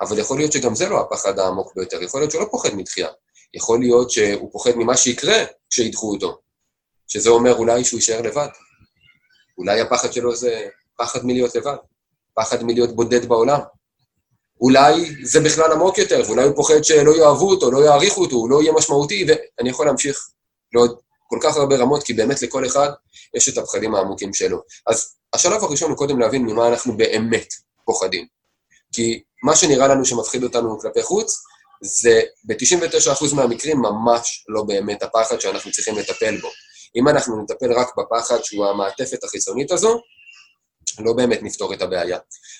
אבל 0.00 0.18
יכול 0.18 0.38
להיות 0.38 0.52
שגם 0.52 0.74
זה 0.74 0.88
לא 0.88 1.00
הפחד 1.00 1.38
העמוק 1.38 1.72
ביותר, 1.76 2.02
יכול 2.02 2.20
להיות 2.20 2.30
שהוא 2.30 2.42
לא 2.42 2.48
פוחד 2.50 2.74
מדחייה. 2.74 3.08
יכול 3.54 3.80
להיות 3.80 4.10
שהוא 4.10 4.52
פוחד 4.52 4.70
ממה 4.76 4.96
שיקרה 4.96 5.44
כשידחו 5.70 6.12
אותו, 6.12 6.38
שזה 7.06 7.30
אומר 7.30 7.54
אולי 7.54 7.84
שהוא 7.84 7.98
יישאר 7.98 8.20
לבד. 8.22 8.48
אולי 9.58 9.80
הפחד 9.80 10.12
שלו 10.12 10.36
זה 10.36 10.68
פחד 10.96 11.24
מלהיות 11.24 11.54
לבד, 11.54 11.76
פחד 12.34 12.62
מלהיות 12.62 12.96
בודד 12.96 13.28
בעולם. 13.28 13.60
אולי 14.60 15.24
זה 15.24 15.40
בכלל 15.40 15.72
עמוק 15.72 15.98
יותר, 15.98 16.22
ואולי 16.26 16.44
הוא 16.44 16.56
פוחד 16.56 16.84
שלא 16.84 17.16
יאהבו 17.16 17.50
אותו, 17.50 17.70
לא 17.70 17.78
יעריכו 17.84 18.20
אותו, 18.20 18.36
הוא 18.36 18.50
לא 18.50 18.62
יהיה 18.62 18.72
משמעותי, 18.72 19.26
ואני 19.28 19.70
יכול 19.70 19.86
להמשיך 19.86 20.28
לעוד 20.74 20.98
כל 21.28 21.38
כך 21.42 21.56
הרבה 21.56 21.76
רמות, 21.76 22.02
כי 22.02 22.12
באמת 22.14 22.42
לכל 22.42 22.66
אחד 22.66 22.90
יש 23.34 23.48
את 23.48 23.58
הפחדים 23.58 23.94
העמוקים 23.94 24.34
שלו. 24.34 24.62
אז 24.86 25.14
השלב 25.32 25.64
הראשון 25.64 25.90
הוא 25.90 25.98
קודם 25.98 26.20
להבין 26.20 26.42
ממה 26.42 26.68
אנחנו 26.68 26.96
באמת 26.96 27.48
פוחדים. 27.84 28.26
כי 28.92 29.22
מה 29.42 29.56
שנראה 29.56 29.88
לנו 29.88 30.04
שמפחיד 30.04 30.42
אותנו 30.42 30.78
כלפי 30.80 31.02
חוץ, 31.02 31.42
זה 31.82 32.20
ב-99% 32.44 33.34
מהמקרים 33.34 33.78
ממש 33.78 34.44
לא 34.48 34.62
באמת 34.62 35.02
הפחד 35.02 35.40
שאנחנו 35.40 35.70
צריכים 35.70 35.98
לטפל 35.98 36.40
בו. 36.40 36.48
אם 36.96 37.08
אנחנו 37.08 37.42
נטפל 37.42 37.72
רק 37.72 37.88
בפחד 37.98 38.44
שהוא 38.44 38.66
המעטפת 38.66 39.24
החיצונית 39.24 39.70
הזו, 39.72 40.00
לא 40.98 41.12
באמת 41.12 41.42
נפתור 41.42 41.74
את 41.74 41.82
הבעיה. 41.82 42.18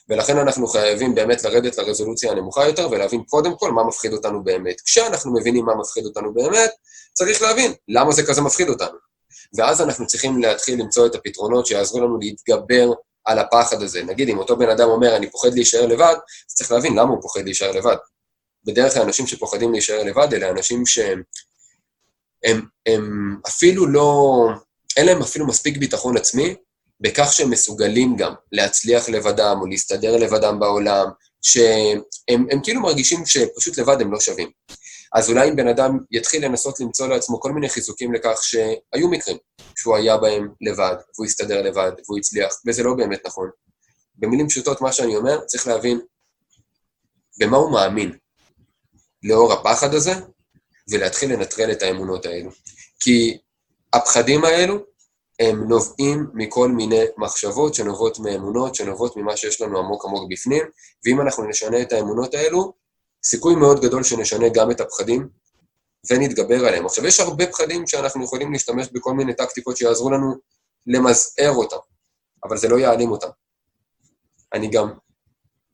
ולכן 0.09 0.39
אנחנו 0.39 0.67
חייבים 0.67 1.15
באמת 1.15 1.45
לרדת 1.45 1.79
לרזולוציה 1.79 2.33
הנמוכה 2.33 2.67
יותר 2.67 2.89
ולהבין 2.91 3.23
קודם 3.23 3.57
כל 3.57 3.73
מה 3.73 3.85
מפחיד 3.85 4.13
אותנו 4.13 4.45
באמת. 4.45 4.81
כשאנחנו 4.81 5.35
מבינים 5.35 5.65
מה 5.65 5.75
מפחיד 5.75 6.05
אותנו 6.05 6.35
באמת, 6.35 6.71
צריך 7.13 7.43
להבין 7.43 7.73
למה 7.89 8.13
זה 8.13 8.27
כזה 8.27 8.41
מפחיד 8.41 8.69
אותנו. 8.69 8.99
ואז 9.57 9.81
אנחנו 9.81 10.07
צריכים 10.07 10.43
להתחיל 10.43 10.81
למצוא 10.81 11.07
את 11.07 11.15
הפתרונות 11.15 11.67
שיעזרו 11.67 12.01
לנו 12.01 12.19
להתגבר 12.19 12.93
על 13.25 13.39
הפחד 13.39 13.83
הזה. 13.83 14.03
נגיד, 14.03 14.29
אם 14.29 14.39
אותו 14.39 14.57
בן 14.57 14.71
אדם 14.71 14.89
אומר, 14.89 15.17
אני 15.17 15.31
פוחד 15.31 15.55
להישאר 15.55 15.87
לבד, 15.87 16.15
אז 16.51 16.55
צריך 16.55 16.73
להבין 16.73 16.99
למה 16.99 17.11
הוא 17.11 17.23
פוחד 17.23 17.41
להישאר 17.45 17.73
לבד. 17.73 17.97
בדרך 18.65 18.95
כלל 18.95 19.03
אנשים 19.03 19.27
שפוחדים 19.27 19.73
להישאר 19.73 20.03
לבד, 20.03 20.35
אלה 20.35 20.51
אנשים 20.51 20.87
שהם 20.87 21.23
הם, 22.45 22.67
הם 22.87 23.37
אפילו 23.49 23.87
לא, 23.87 24.49
אין 24.97 25.07
להם 25.07 25.23
אפילו 25.23 25.47
מספיק 25.47 25.77
ביטחון 25.77 26.17
עצמי 26.17 26.55
בכך 27.01 27.33
שהם 27.33 27.51
מסוגלים 27.51 28.17
גם 28.17 28.35
להצליח 28.53 29.09
לבדם 29.09 29.57
או 29.61 29.67
להסתדר 29.67 30.17
לבדם 30.17 30.61
בעולם, 30.61 31.07
שהם 31.43 32.03
הם 32.29 32.61
כאילו 32.63 32.81
מרגישים 32.81 33.27
שפשוט 33.27 33.79
לבד 33.79 34.01
הם 34.01 34.13
לא 34.13 34.21
שווים. 34.21 34.51
אז 35.15 35.31
אולי 35.31 35.49
אם 35.49 35.57
בן 35.57 35.69
אדם 35.69 35.99
יתחיל 36.11 36.45
לנסות 36.45 36.81
למצוא 36.81 37.07
לעצמו 37.07 37.41
כל 37.41 37.53
מיני 37.53 37.69
חיזוקים 37.69 38.15
לכך 38.15 38.39
שהיו 38.43 39.09
מקרים 39.11 39.37
שהוא 39.77 39.97
היה 39.97 40.17
בהם 40.17 40.49
לבד, 40.61 40.95
והוא 41.15 41.27
הסתדר 41.27 41.63
לבד, 41.63 41.93
והוא 42.07 42.19
הצליח, 42.19 42.55
וזה 42.67 42.83
לא 42.83 42.95
באמת 42.95 43.27
נכון. 43.27 43.51
במילים 44.15 44.49
פשוטות, 44.49 44.81
מה 44.81 44.93
שאני 44.93 45.17
אומר, 45.17 45.41
צריך 45.45 45.67
להבין 45.67 46.01
במה 47.41 47.57
הוא 47.57 47.73
מאמין 47.73 48.17
לאור 49.23 49.53
הפחד 49.53 49.95
הזה, 49.95 50.13
ולהתחיל 50.91 51.33
לנטרל 51.33 51.73
את 51.73 51.83
האמונות 51.83 52.27
האלו. 52.27 52.51
כי 53.01 53.39
הפחדים 53.93 54.45
האלו, 54.45 54.85
הם 55.41 55.69
נובעים 55.69 56.27
מכל 56.35 56.69
מיני 56.69 57.05
מחשבות 57.17 57.75
שנובעות 57.75 58.19
מאמונות, 58.19 58.75
שנובעות 58.75 59.17
ממה 59.17 59.37
שיש 59.37 59.61
לנו 59.61 59.79
עמוק 59.79 60.05
עמוק 60.05 60.31
בפנים, 60.31 60.63
ואם 61.05 61.21
אנחנו 61.21 61.45
נשנה 61.45 61.83
את 61.83 61.93
האמונות 61.93 62.35
האלו, 62.35 62.73
סיכוי 63.25 63.55
מאוד 63.55 63.81
גדול 63.81 64.03
שנשנה 64.03 64.49
גם 64.49 64.71
את 64.71 64.81
הפחדים 64.81 65.29
ונתגבר 66.11 66.67
עליהם. 66.67 66.87
עכשיו, 66.87 67.07
יש 67.07 67.21
הרבה 67.21 67.47
פחדים 67.47 67.87
שאנחנו 67.87 68.25
יכולים 68.25 68.53
להשתמש 68.53 68.89
בכל 68.93 69.13
מיני 69.13 69.35
טקטיקות 69.35 69.77
שיעזרו 69.77 70.11
לנו 70.11 70.35
למזער 70.87 71.51
אותם, 71.51 71.77
אבל 72.45 72.57
זה 72.57 72.69
לא 72.69 72.77
יעלים 72.77 73.11
אותם. 73.11 73.29
אני 74.55 74.71
גם 74.71 74.93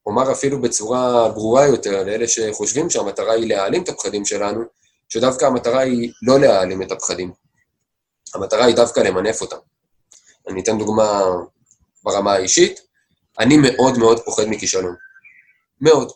אומר 0.06 0.32
אפילו 0.32 0.60
בצורה 0.60 1.28
ברורה 1.28 1.66
יותר 1.66 2.04
לאלה 2.04 2.28
שחושבים 2.28 2.90
שהמטרה 2.90 3.32
היא 3.32 3.48
להעלים 3.48 3.82
את 3.82 3.88
הפחדים 3.88 4.24
שלנו, 4.24 4.62
שדווקא 5.08 5.44
המטרה 5.44 5.80
היא 5.80 6.12
לא 6.22 6.40
להעלים 6.40 6.82
את 6.82 6.92
הפחדים. 6.92 7.32
המטרה 8.34 8.64
היא 8.64 8.76
דווקא 8.76 9.00
למנף 9.00 9.40
אותם. 9.40 9.56
אני 10.48 10.62
אתן 10.62 10.78
דוגמה 10.78 11.22
ברמה 12.04 12.32
האישית. 12.32 12.80
אני 13.38 13.56
מאוד 13.56 13.98
מאוד 13.98 14.20
פוחד 14.20 14.44
מכישלון. 14.46 14.94
מאוד. 15.80 16.12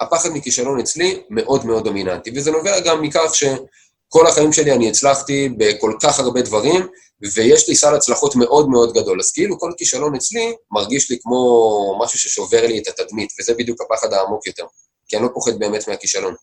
הפחד 0.00 0.28
מכישלון 0.32 0.80
אצלי 0.80 1.22
מאוד 1.30 1.66
מאוד 1.66 1.84
דומיננטי, 1.84 2.30
וזה 2.34 2.50
נובע 2.50 2.80
גם 2.80 3.02
מכך 3.02 3.30
שכל 3.34 4.26
החיים 4.26 4.52
שלי 4.52 4.72
אני 4.72 4.88
הצלחתי 4.88 5.48
בכל 5.48 5.92
כך 6.02 6.18
הרבה 6.18 6.42
דברים, 6.42 6.86
ויש 7.34 7.68
לי 7.68 7.76
סל 7.76 7.94
הצלחות 7.94 8.36
מאוד 8.36 8.68
מאוד 8.68 8.94
גדול. 8.94 9.20
אז 9.20 9.32
כאילו 9.32 9.58
כל 9.58 9.72
כישלון 9.78 10.14
אצלי 10.14 10.54
מרגיש 10.70 11.10
לי 11.10 11.18
כמו 11.22 11.98
משהו 12.02 12.18
ששובר 12.18 12.66
לי 12.66 12.78
את 12.78 12.88
התדמית, 12.88 13.28
וזה 13.40 13.54
בדיוק 13.54 13.80
הפחד 13.80 14.12
העמוק 14.12 14.46
יותר, 14.46 14.64
כי 15.08 15.16
אני 15.16 15.24
לא 15.24 15.30
פוחד 15.34 15.58
באמת 15.58 15.88
מהכישלון. 15.88 16.34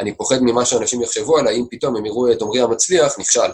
אני 0.00 0.16
פוחד 0.16 0.38
ממה 0.42 0.64
שאנשים 0.64 1.02
יחשבו 1.02 1.38
עליי, 1.38 1.56
אם 1.56 1.64
פתאום 1.70 1.96
הם 1.96 2.06
יראו 2.06 2.32
את 2.32 2.42
עמרי 2.42 2.60
המצליח, 2.60 3.18
נכשל. 3.18 3.50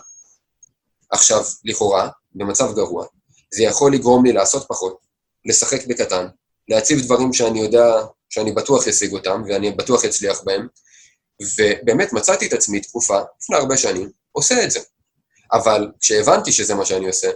עכשיו, 1.11 1.45
לכאורה, 1.65 2.09
במצב 2.35 2.75
גרוע, 2.75 3.07
זה 3.55 3.63
יכול 3.63 3.95
לגרום 3.95 4.25
לי 4.25 4.33
לעשות 4.33 4.65
פחות, 4.69 4.99
לשחק 5.45 5.87
בקטן, 5.87 6.27
להציב 6.69 7.01
דברים 7.01 7.33
שאני 7.33 7.61
יודע, 7.61 8.05
שאני 8.33 8.53
בטוח 8.53 8.89
אשיג 8.89 9.13
אותם, 9.13 9.43
ואני 9.49 9.71
בטוח 9.71 10.05
אצליח 10.05 10.41
בהם, 10.45 10.69
ובאמת 11.43 12.13
מצאתי 12.13 12.47
את 12.47 12.53
עצמי 12.53 12.81
תקופה, 12.81 13.21
לפני 13.43 13.57
הרבה 13.57 13.77
שנים, 13.77 14.11
עושה 14.33 14.65
את 14.65 14.71
זה. 14.71 14.81
אבל 15.53 15.93
כשהבנתי 16.01 16.53
שזה 16.53 16.75
מה 16.75 16.85
שאני 16.85 17.07
עושה, 17.07 17.31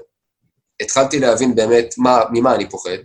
התחלתי 0.83 1.19
להבין 1.19 1.55
באמת 1.55 1.95
מה, 1.99 2.21
ממה 2.33 2.55
אני 2.55 2.71
פוחד, 2.71 2.99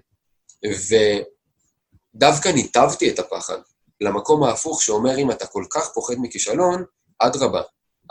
ודווקא 2.16 2.50
ניתבתי 2.50 3.10
את 3.10 3.20
הפחד 3.20 3.58
למקום 4.02 4.44
ההפוך 4.44 4.82
שאומר, 4.82 5.18
אם 5.18 5.32
אתה 5.32 5.48
כל 5.48 5.66
כך 5.70 5.90
פוחד 5.94 6.16
מכישלון, 6.18 6.84
אדרבה, 7.20 7.62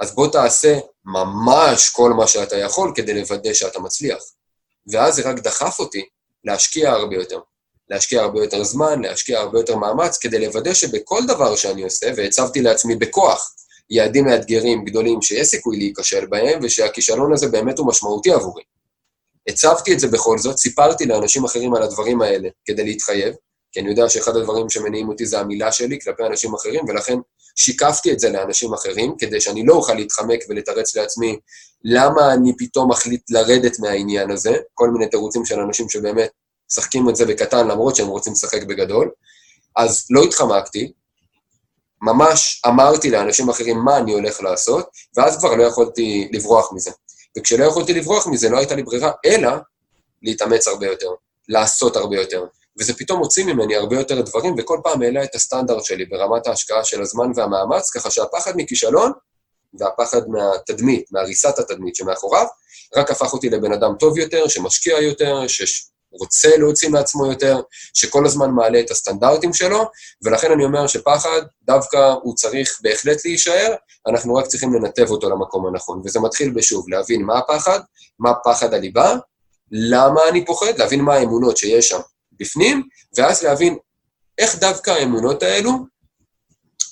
אז 0.01 0.14
בוא 0.14 0.33
תעשה 0.33 0.79
ממש 1.05 1.90
כל 1.90 2.12
מה 2.12 2.27
שאתה 2.27 2.57
יכול 2.57 2.93
כדי 2.97 3.14
לוודא 3.14 3.55
שאתה 3.55 3.81
מצליח. 3.81 4.23
ואז 4.93 5.14
זה 5.14 5.31
רק 5.31 5.38
דחף 5.38 5.79
אותי 5.79 6.09
להשקיע 6.45 6.90
הרבה 6.90 7.16
יותר. 7.16 7.40
להשקיע 7.90 8.22
הרבה 8.22 8.40
יותר 8.40 8.64
זמן, 8.64 9.03
להשקיע 9.03 9.38
הרבה 9.40 9.59
יותר 9.59 9.76
מאמץ, 9.76 10.18
כדי 10.18 10.46
לוודא 10.46 10.74
שבכל 10.74 11.20
דבר 11.26 11.57
שאני 11.57 11.83
עושה, 11.83 12.11
והצבתי 12.16 12.61
לעצמי 12.62 12.96
בכוח 12.96 13.55
יעדים 13.90 14.24
מאתגרים 14.24 14.85
גדולים 14.85 15.22
שיש 15.22 15.48
סיכוי 15.48 15.76
להיכשל 15.76 16.26
בהם, 16.26 16.61
ושהכישלון 16.62 17.33
הזה 17.33 17.48
באמת 17.48 17.79
הוא 17.79 17.88
משמעותי 17.88 18.33
עבורי. 18.33 18.62
הצבתי 19.48 19.92
את 19.92 20.00
זה 20.00 20.09
בכל 20.09 20.38
זאת, 20.38 20.59
סיפרתי 20.59 21.07
לאנשים 21.07 21.44
אחרים 21.44 21.74
על 21.74 21.83
הדברים 21.83 22.22
האלה 22.22 22.48
כדי 22.64 22.85
להתחייב, 22.85 23.35
כי 23.72 23.81
אני 23.81 23.88
יודע 23.88 24.09
שאחד 24.09 24.37
הדברים 24.37 24.70
שמניעים 24.70 25.09
אותי 25.09 25.26
זה 25.26 25.38
המילה 25.40 25.72
שלי 25.72 25.98
כלפי 26.00 26.22
אנשים 26.26 26.55
אחרים, 26.55 26.85
ולכן 26.88 27.18
שיקפתי 27.57 28.12
את 28.12 28.20
זה 28.20 28.31
לאנשים 28.31 28.74
אחרים, 28.74 29.14
כדי 29.18 29.40
שאני 29.40 29.66
לא 29.66 29.74
אוכל 29.74 29.94
להתחמק 29.94 30.40
ולתרץ 30.48 30.96
לעצמי 30.96 31.38
למה 31.85 32.35
אני 32.35 32.53
פתאום 32.59 32.90
מחליט 32.90 33.31
לרדת 33.31 33.79
מהעניין 33.79 34.31
הזה, 34.31 34.57
כל 34.74 34.90
מיני 34.90 35.09
תירוצים 35.09 35.44
של 35.44 35.61
אנשים 35.61 35.88
שבאמת 35.88 36.31
משחקים 36.70 37.09
את 37.09 37.16
זה 37.16 37.26
בקטן 37.26 37.68
למרות 37.68 37.96
שהם 37.96 38.06
רוצים 38.06 38.33
לשחק 38.33 38.62
בגדול. 38.62 39.11
אז 39.76 40.06
לא 40.11 40.22
התחמקתי, 40.22 40.92
ממש 42.02 42.62
אמרתי 42.66 43.11
לאנשים 43.11 43.48
אחרים 43.48 43.78
מה 43.78 43.96
אני 43.96 44.12
הולך 44.12 44.40
לעשות, 44.40 44.88
ואז 45.16 45.38
כבר 45.38 45.54
לא 45.54 45.62
יכולתי 45.62 46.28
לברוח 46.33 46.72
מזה. 46.72 46.90
וכשלא 47.38 47.64
יכולתי 47.64 47.92
לברוח 47.92 48.26
מזה, 48.26 48.48
לא 48.48 48.59
הייתה 48.59 48.74
לי 48.74 48.83
ברירה, 48.83 49.12
אלא 49.26 49.50
להתאמץ 50.22 50.68
הרבה 50.68 50.87
יותר, 50.87 51.11
לעשות 51.48 51.96
הרבה 51.96 52.16
יותר. 52.16 52.44
וזה 52.78 52.94
פתאום 52.94 53.18
הוציא 53.18 53.44
ממני 53.44 53.76
הרבה 53.76 53.96
יותר 53.96 54.20
דברים, 54.20 54.54
וכל 54.59 54.80
פעם 54.85 55.02
העלה 55.02 55.24
את 55.24 55.35
הסטנדרט 55.35 55.85
שלי 55.85 56.04
ברמת 56.04 56.46
ההשקעה 56.46 56.85
של 56.85 57.02
הזמן 57.02 57.33
והמאמץ, 57.35 57.90
ככה 57.90 58.11
שהפחד 58.11 58.52
מכישלון 58.56 59.12
והפחד 59.78 60.28
מהתדמית, 60.28 61.04
מהריסת 61.12 61.59
התדמית 61.59 61.96
שמאחוריו, 61.96 62.46
רק 62.96 63.11
הפך 63.11 63.33
אותי 63.33 63.50
לבן 63.50 63.72
אדם 63.72 63.92
טוב 63.98 64.18
יותר, 64.18 64.48
שמשקיע 64.48 65.00
יותר, 65.00 65.48
שרוצה 66.16 66.57
להוציא 66.57 66.88
מעצמו 66.88 67.27
יותר, 67.27 67.61
שכל 67.94 68.27
הזמן 68.27 68.51
מעלה 68.51 68.81
את 68.81 68.90
הסטנדרטים 68.90 69.53
שלו, 69.53 69.90
ולכן 70.25 70.53
אני 70.53 70.64
אומר 70.64 70.87
שפחד, 70.87 71.42
דווקא 71.62 72.14
הוא 72.23 72.35
צריך 72.35 72.79
בהחלט 72.83 73.25
להישאר, 73.25 73.75
אנחנו 74.07 74.35
רק 74.35 74.46
צריכים 74.46 74.75
לנתב 74.75 75.11
אותו 75.11 75.31
למקום 75.31 75.66
הנכון. 75.66 76.03
וזה 76.05 76.20
מתחיל 76.20 76.51
בשוב, 76.51 76.88
להבין 76.88 77.23
מה 77.23 77.38
הפחד, 77.38 77.81
מה 78.18 78.33
פחד 78.44 78.75
הליבה, 78.75 79.16
למה 79.70 80.20
אני 80.29 80.46
פוחד, 80.46 80.79
להבין 80.79 81.01
מה 81.01 81.14
האמונות 81.14 81.57
שיש 81.57 81.88
שם. 81.88 82.01
בפנים, 82.40 82.83
ואז 83.16 83.42
להבין 83.42 83.77
איך 84.38 84.57
דווקא 84.59 84.90
האמונות 84.90 85.42
האלו 85.42 85.73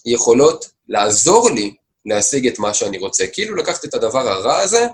יכולות 0.05 0.71
לעזור 0.89 1.51
לי 1.51 1.75
להשיג 2.07 2.47
את 2.47 2.59
מה 2.59 2.75
שאני 2.75 2.99
רוצה. 2.99 3.27
כאילו 3.27 3.57
לקחת 3.57 3.85
את 3.85 3.95
הדבר 3.95 4.29
הרע 4.29 4.59
הזה, 4.59 4.87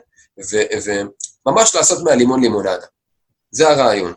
וממש 0.85 1.75
לעשות 1.75 2.05
מהלימון 2.05 2.41
לימונדה. 2.41 2.87
זה 3.55 3.69
הרעיון. 3.69 4.13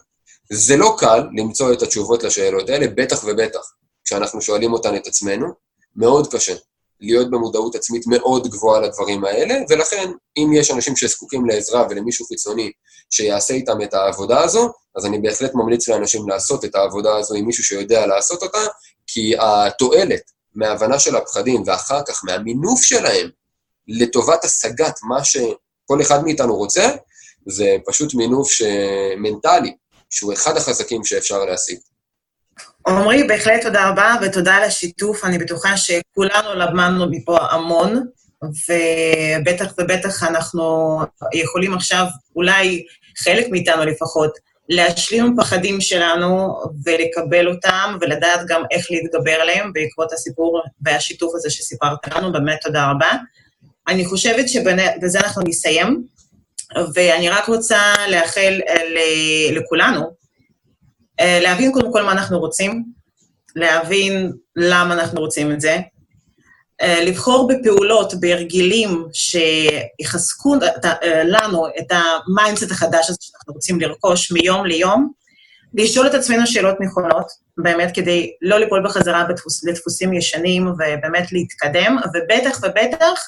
זה 0.51 0.75
לא 0.77 0.95
קל 0.99 1.23
למצוא 1.37 1.73
את 1.73 1.81
התשובות 1.81 2.23
לשאלות 2.23 2.69
האלה, 2.69 2.87
בטח 2.95 3.23
ובטח. 3.23 3.71
כשאנחנו 4.05 4.41
שואלים 4.41 4.73
אותן 4.73 4.95
את 4.95 5.07
עצמנו, 5.07 5.47
מאוד 5.95 6.31
קשה. 6.31 6.55
להיות 6.99 7.31
במודעות 7.31 7.75
עצמית 7.75 8.07
מאוד 8.07 8.47
גבוהה 8.47 8.81
לדברים 8.81 9.25
האלה, 9.25 9.55
ולכן 9.69 10.11
אם 10.37 10.51
יש 10.53 10.71
אנשים 10.71 10.95
שזקוקים 10.95 11.45
לעזרה 11.45 11.87
ולמישהו 11.89 12.25
חיצוני 12.25 12.71
שיעשה 13.09 13.53
איתם 13.53 13.81
את 13.81 13.93
העבודה 13.93 14.43
הזו, 14.43 14.71
אז 14.95 15.05
אני 15.05 15.19
בהחלט 15.19 15.51
ממליץ 15.55 15.87
לאנשים 15.89 16.29
לעשות 16.29 16.65
את 16.65 16.75
העבודה 16.75 17.15
הזו 17.15 17.35
עם 17.35 17.45
מישהו 17.45 17.63
שיודע 17.63 18.05
לעשות 18.05 18.43
אותה, 18.43 18.61
כי 19.07 19.33
התועלת 19.39 20.21
מההבנה 20.55 20.99
של 20.99 21.15
הפחדים 21.15 21.63
ואחר 21.65 22.01
כך 22.07 22.21
מהמינוף 22.23 22.81
שלהם 22.81 23.29
לטובת 23.87 24.45
השגת 24.45 24.99
מה 25.03 25.23
שכל 25.23 26.01
אחד 26.01 26.23
מאיתנו 26.23 26.55
רוצה, 26.55 26.89
זה 27.47 27.75
פשוט 27.85 28.13
מינוף 28.13 28.49
מנטלי, 29.17 29.73
שהוא 30.09 30.33
אחד 30.33 30.57
החזקים 30.57 31.05
שאפשר 31.05 31.45
להשיג. 31.45 31.77
עמרי, 32.87 33.23
בהחלט 33.23 33.61
תודה 33.61 33.89
רבה, 33.89 34.15
ותודה 34.21 34.55
על 34.55 34.63
השיתוף. 34.63 35.25
אני 35.25 35.37
בטוחה 35.37 35.77
שכולנו 35.77 36.53
למדנו 36.55 37.05
מפה 37.11 37.37
המון, 37.51 38.07
ובטח 38.43 39.73
ובטח 39.77 40.23
אנחנו 40.23 40.97
יכולים 41.33 41.73
עכשיו, 41.73 42.05
אולי 42.35 42.85
חלק 43.17 43.47
מאיתנו 43.51 43.85
לפחות, 43.85 44.31
להשלים 44.69 45.35
פחדים 45.37 45.81
שלנו 45.81 46.55
ולקבל 46.85 47.47
אותם, 47.47 47.97
ולדעת 48.01 48.39
גם 48.47 48.61
איך 48.71 48.87
להתגבר 48.91 49.31
עליהם 49.31 49.73
בעקבות 49.73 50.13
הסיפור 50.13 50.61
והשיתוף 50.81 51.35
הזה 51.35 51.49
שסיפרת 51.49 52.07
לנו, 52.07 52.31
באמת 52.31 52.57
תודה 52.61 52.91
רבה. 52.91 53.11
אני 53.87 54.05
חושבת 54.05 54.49
שבזה 54.49 55.19
אנחנו 55.19 55.41
נסיים, 55.47 56.03
ואני 56.93 57.29
רק 57.29 57.47
רוצה 57.47 57.93
לאחל 58.09 58.59
לכולנו, 59.51 60.11
אה, 61.19 61.39
להבין 61.41 61.71
קודם 61.71 61.93
כל 61.93 62.03
מה 62.03 62.11
אנחנו 62.11 62.39
רוצים, 62.39 62.83
להבין 63.55 64.31
למה 64.55 64.93
אנחנו 64.93 65.21
רוצים 65.21 65.51
את 65.51 65.61
זה, 65.61 65.77
אה, 66.81 67.03
לבחור 67.03 67.47
בפעולות, 67.47 68.13
בהרגלים 68.19 69.05
שיחזקו 69.13 70.55
אה, 70.83 71.23
לנו 71.23 71.67
את 71.67 71.87
ה 71.91 72.01
mindset 72.01 72.71
החדש 72.71 73.09
הזה 73.09 73.17
שאנחנו 73.21 73.53
רוצים 73.53 73.81
לרכוש 73.81 74.31
מיום 74.31 74.65
ליום, 74.65 75.11
לשאול 75.73 76.07
את 76.07 76.13
עצמנו 76.13 76.47
שאלות 76.47 76.75
נכונות, 76.79 77.27
באמת 77.57 77.95
כדי 77.95 78.31
לא 78.41 78.59
ליפול 78.59 78.85
בחזרה 78.85 79.23
בדפוס, 79.29 79.65
לדפוסים 79.65 80.13
ישנים 80.13 80.67
ובאמת 80.67 81.31
להתקדם, 81.31 81.97
ובטח 82.13 82.59
ובטח 82.63 83.19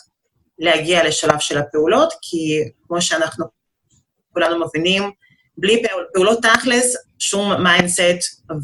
להגיע 0.59 1.07
לשלב 1.07 1.39
של 1.39 1.57
הפעולות, 1.57 2.13
כי 2.21 2.63
כמו 2.87 3.01
שאנחנו 3.01 3.45
כולנו 4.33 4.65
מבינים, 4.65 5.11
בלי 5.57 5.83
פעולות 6.13 6.39
תכלס, 6.41 6.95
שום 7.19 7.63
mindset 7.63 8.01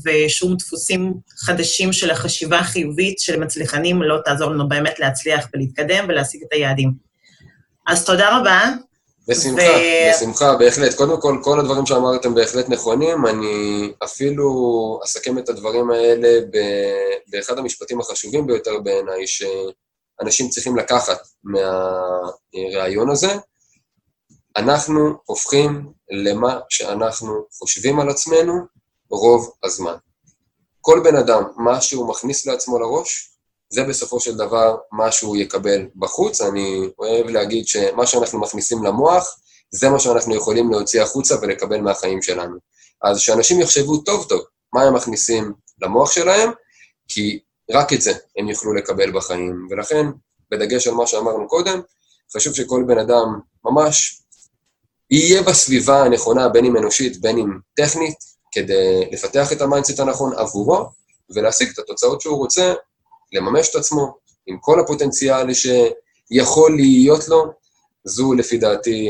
ושום 0.05 0.55
דפוסים 0.55 1.13
חדשים 1.45 1.93
של 1.93 2.11
החשיבה 2.11 2.59
החיובית 2.59 3.19
של 3.19 3.39
מצליחנים 3.39 4.01
לא 4.01 4.17
תעזור 4.25 4.51
לנו 4.51 4.69
באמת 4.69 4.99
להצליח 4.99 5.47
ולהתקדם 5.53 6.05
ולהשיג 6.09 6.43
את 6.47 6.53
היעדים. 6.53 6.91
אז 7.87 8.05
תודה 8.05 8.37
רבה. 8.37 8.61
בשמחה, 9.27 9.61
ו... 9.61 10.11
בשמחה, 10.11 10.55
בהחלט. 10.55 10.93
קודם 10.93 11.21
כל, 11.21 11.37
כל 11.43 11.59
הדברים 11.59 11.85
שאמרתם 11.85 12.35
בהחלט 12.35 12.69
נכונים. 12.69 13.25
אני 13.25 13.91
אפילו 14.03 14.49
אסכם 15.05 15.37
את 15.37 15.49
הדברים 15.49 15.91
האלה 15.91 16.39
באחד 17.27 17.57
המשפטים 17.57 17.99
החשובים 17.99 18.47
ביותר 18.47 18.79
בעיניי, 18.79 19.27
שאנשים 20.19 20.49
צריכים 20.49 20.75
לקחת 20.75 21.17
מהראיון 21.43 23.09
הזה. 23.09 23.35
אנחנו 24.57 25.17
הופכים 25.25 25.91
למה 26.11 26.59
שאנחנו 26.69 27.45
חושבים 27.51 27.99
על 27.99 28.09
עצמנו 28.09 28.53
רוב 29.09 29.53
הזמן. 29.63 29.95
כל 30.81 31.01
בן 31.03 31.15
אדם, 31.15 31.43
מה 31.57 31.81
שהוא 31.81 32.09
מכניס 32.09 32.45
לעצמו 32.45 32.79
לראש, 32.79 33.31
זה 33.69 33.83
בסופו 33.83 34.19
של 34.19 34.37
דבר 34.37 34.77
מה 34.91 35.11
שהוא 35.11 35.37
יקבל 35.37 35.87
בחוץ. 35.95 36.41
אני 36.41 36.89
אוהב 36.99 37.25
להגיד 37.27 37.67
שמה 37.67 38.07
שאנחנו 38.07 38.39
מכניסים 38.39 38.83
למוח, 38.83 39.39
זה 39.71 39.89
מה 39.89 39.99
שאנחנו 39.99 40.35
יכולים 40.35 40.71
להוציא 40.71 41.01
החוצה 41.01 41.35
ולקבל 41.41 41.81
מהחיים 41.81 42.21
שלנו. 42.21 42.57
אז 43.03 43.19
שאנשים 43.19 43.61
יחשבו 43.61 43.97
טוב 43.97 44.25
טוב 44.29 44.41
מה 44.73 44.81
הם 44.83 44.93
מכניסים 44.93 45.53
למוח 45.81 46.11
שלהם, 46.11 46.51
כי 47.07 47.39
רק 47.71 47.93
את 47.93 48.01
זה 48.01 48.13
הם 48.37 48.49
יוכלו 48.49 48.73
לקבל 48.73 49.11
בחיים. 49.11 49.67
ולכן, 49.69 50.05
בדגש 50.51 50.87
על 50.87 50.93
מה 50.93 51.07
שאמרנו 51.07 51.47
קודם, 51.47 51.81
חשוב 52.35 52.53
שכל 52.53 52.83
בן 52.87 52.97
אדם 52.97 53.39
ממש 53.65 54.21
יהיה 55.11 55.41
בסביבה 55.41 56.03
הנכונה, 56.03 56.49
בין 56.49 56.65
אם 56.65 56.77
אנושית, 56.77 57.21
בין 57.21 57.37
אם 57.37 57.49
טכנית, 57.75 58.17
כדי 58.51 59.09
לפתח 59.11 59.51
את 59.51 59.61
ה 59.61 59.66
mindset 59.66 59.99
הנכון 59.99 60.33
עבורו, 60.37 60.85
ולהשיג 61.35 61.69
את 61.73 61.79
התוצאות 61.79 62.21
שהוא 62.21 62.37
רוצה, 62.37 62.73
לממש 63.33 63.69
את 63.69 63.75
עצמו, 63.75 64.17
עם 64.47 64.57
כל 64.61 64.79
הפוטנציאל 64.79 65.47
שיכול 65.53 66.75
להיות 66.75 67.27
לו, 67.27 67.53
זו 68.03 68.33
לפי 68.33 68.57
דעתי 68.57 69.09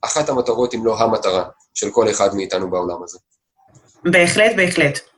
אחת 0.00 0.28
המטרות, 0.28 0.74
אם 0.74 0.86
לא 0.86 0.98
המטרה, 0.98 1.44
של 1.74 1.90
כל 1.90 2.10
אחד 2.10 2.34
מאיתנו 2.34 2.70
בעולם 2.70 3.02
הזה. 3.02 3.18
בהחלט, 4.04 4.56
בהחלט. 4.56 5.09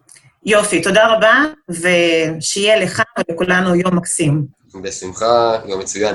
יופי, 0.47 0.83
תודה 0.83 1.07
רבה, 1.07 1.35
ושיהיה 1.69 2.77
לך 2.77 3.03
ולכולנו 3.29 3.75
יום 3.75 3.97
מקסים. 3.97 4.47
בשמחה, 4.83 5.59
יום 5.67 5.81
מצוין. 5.81 6.15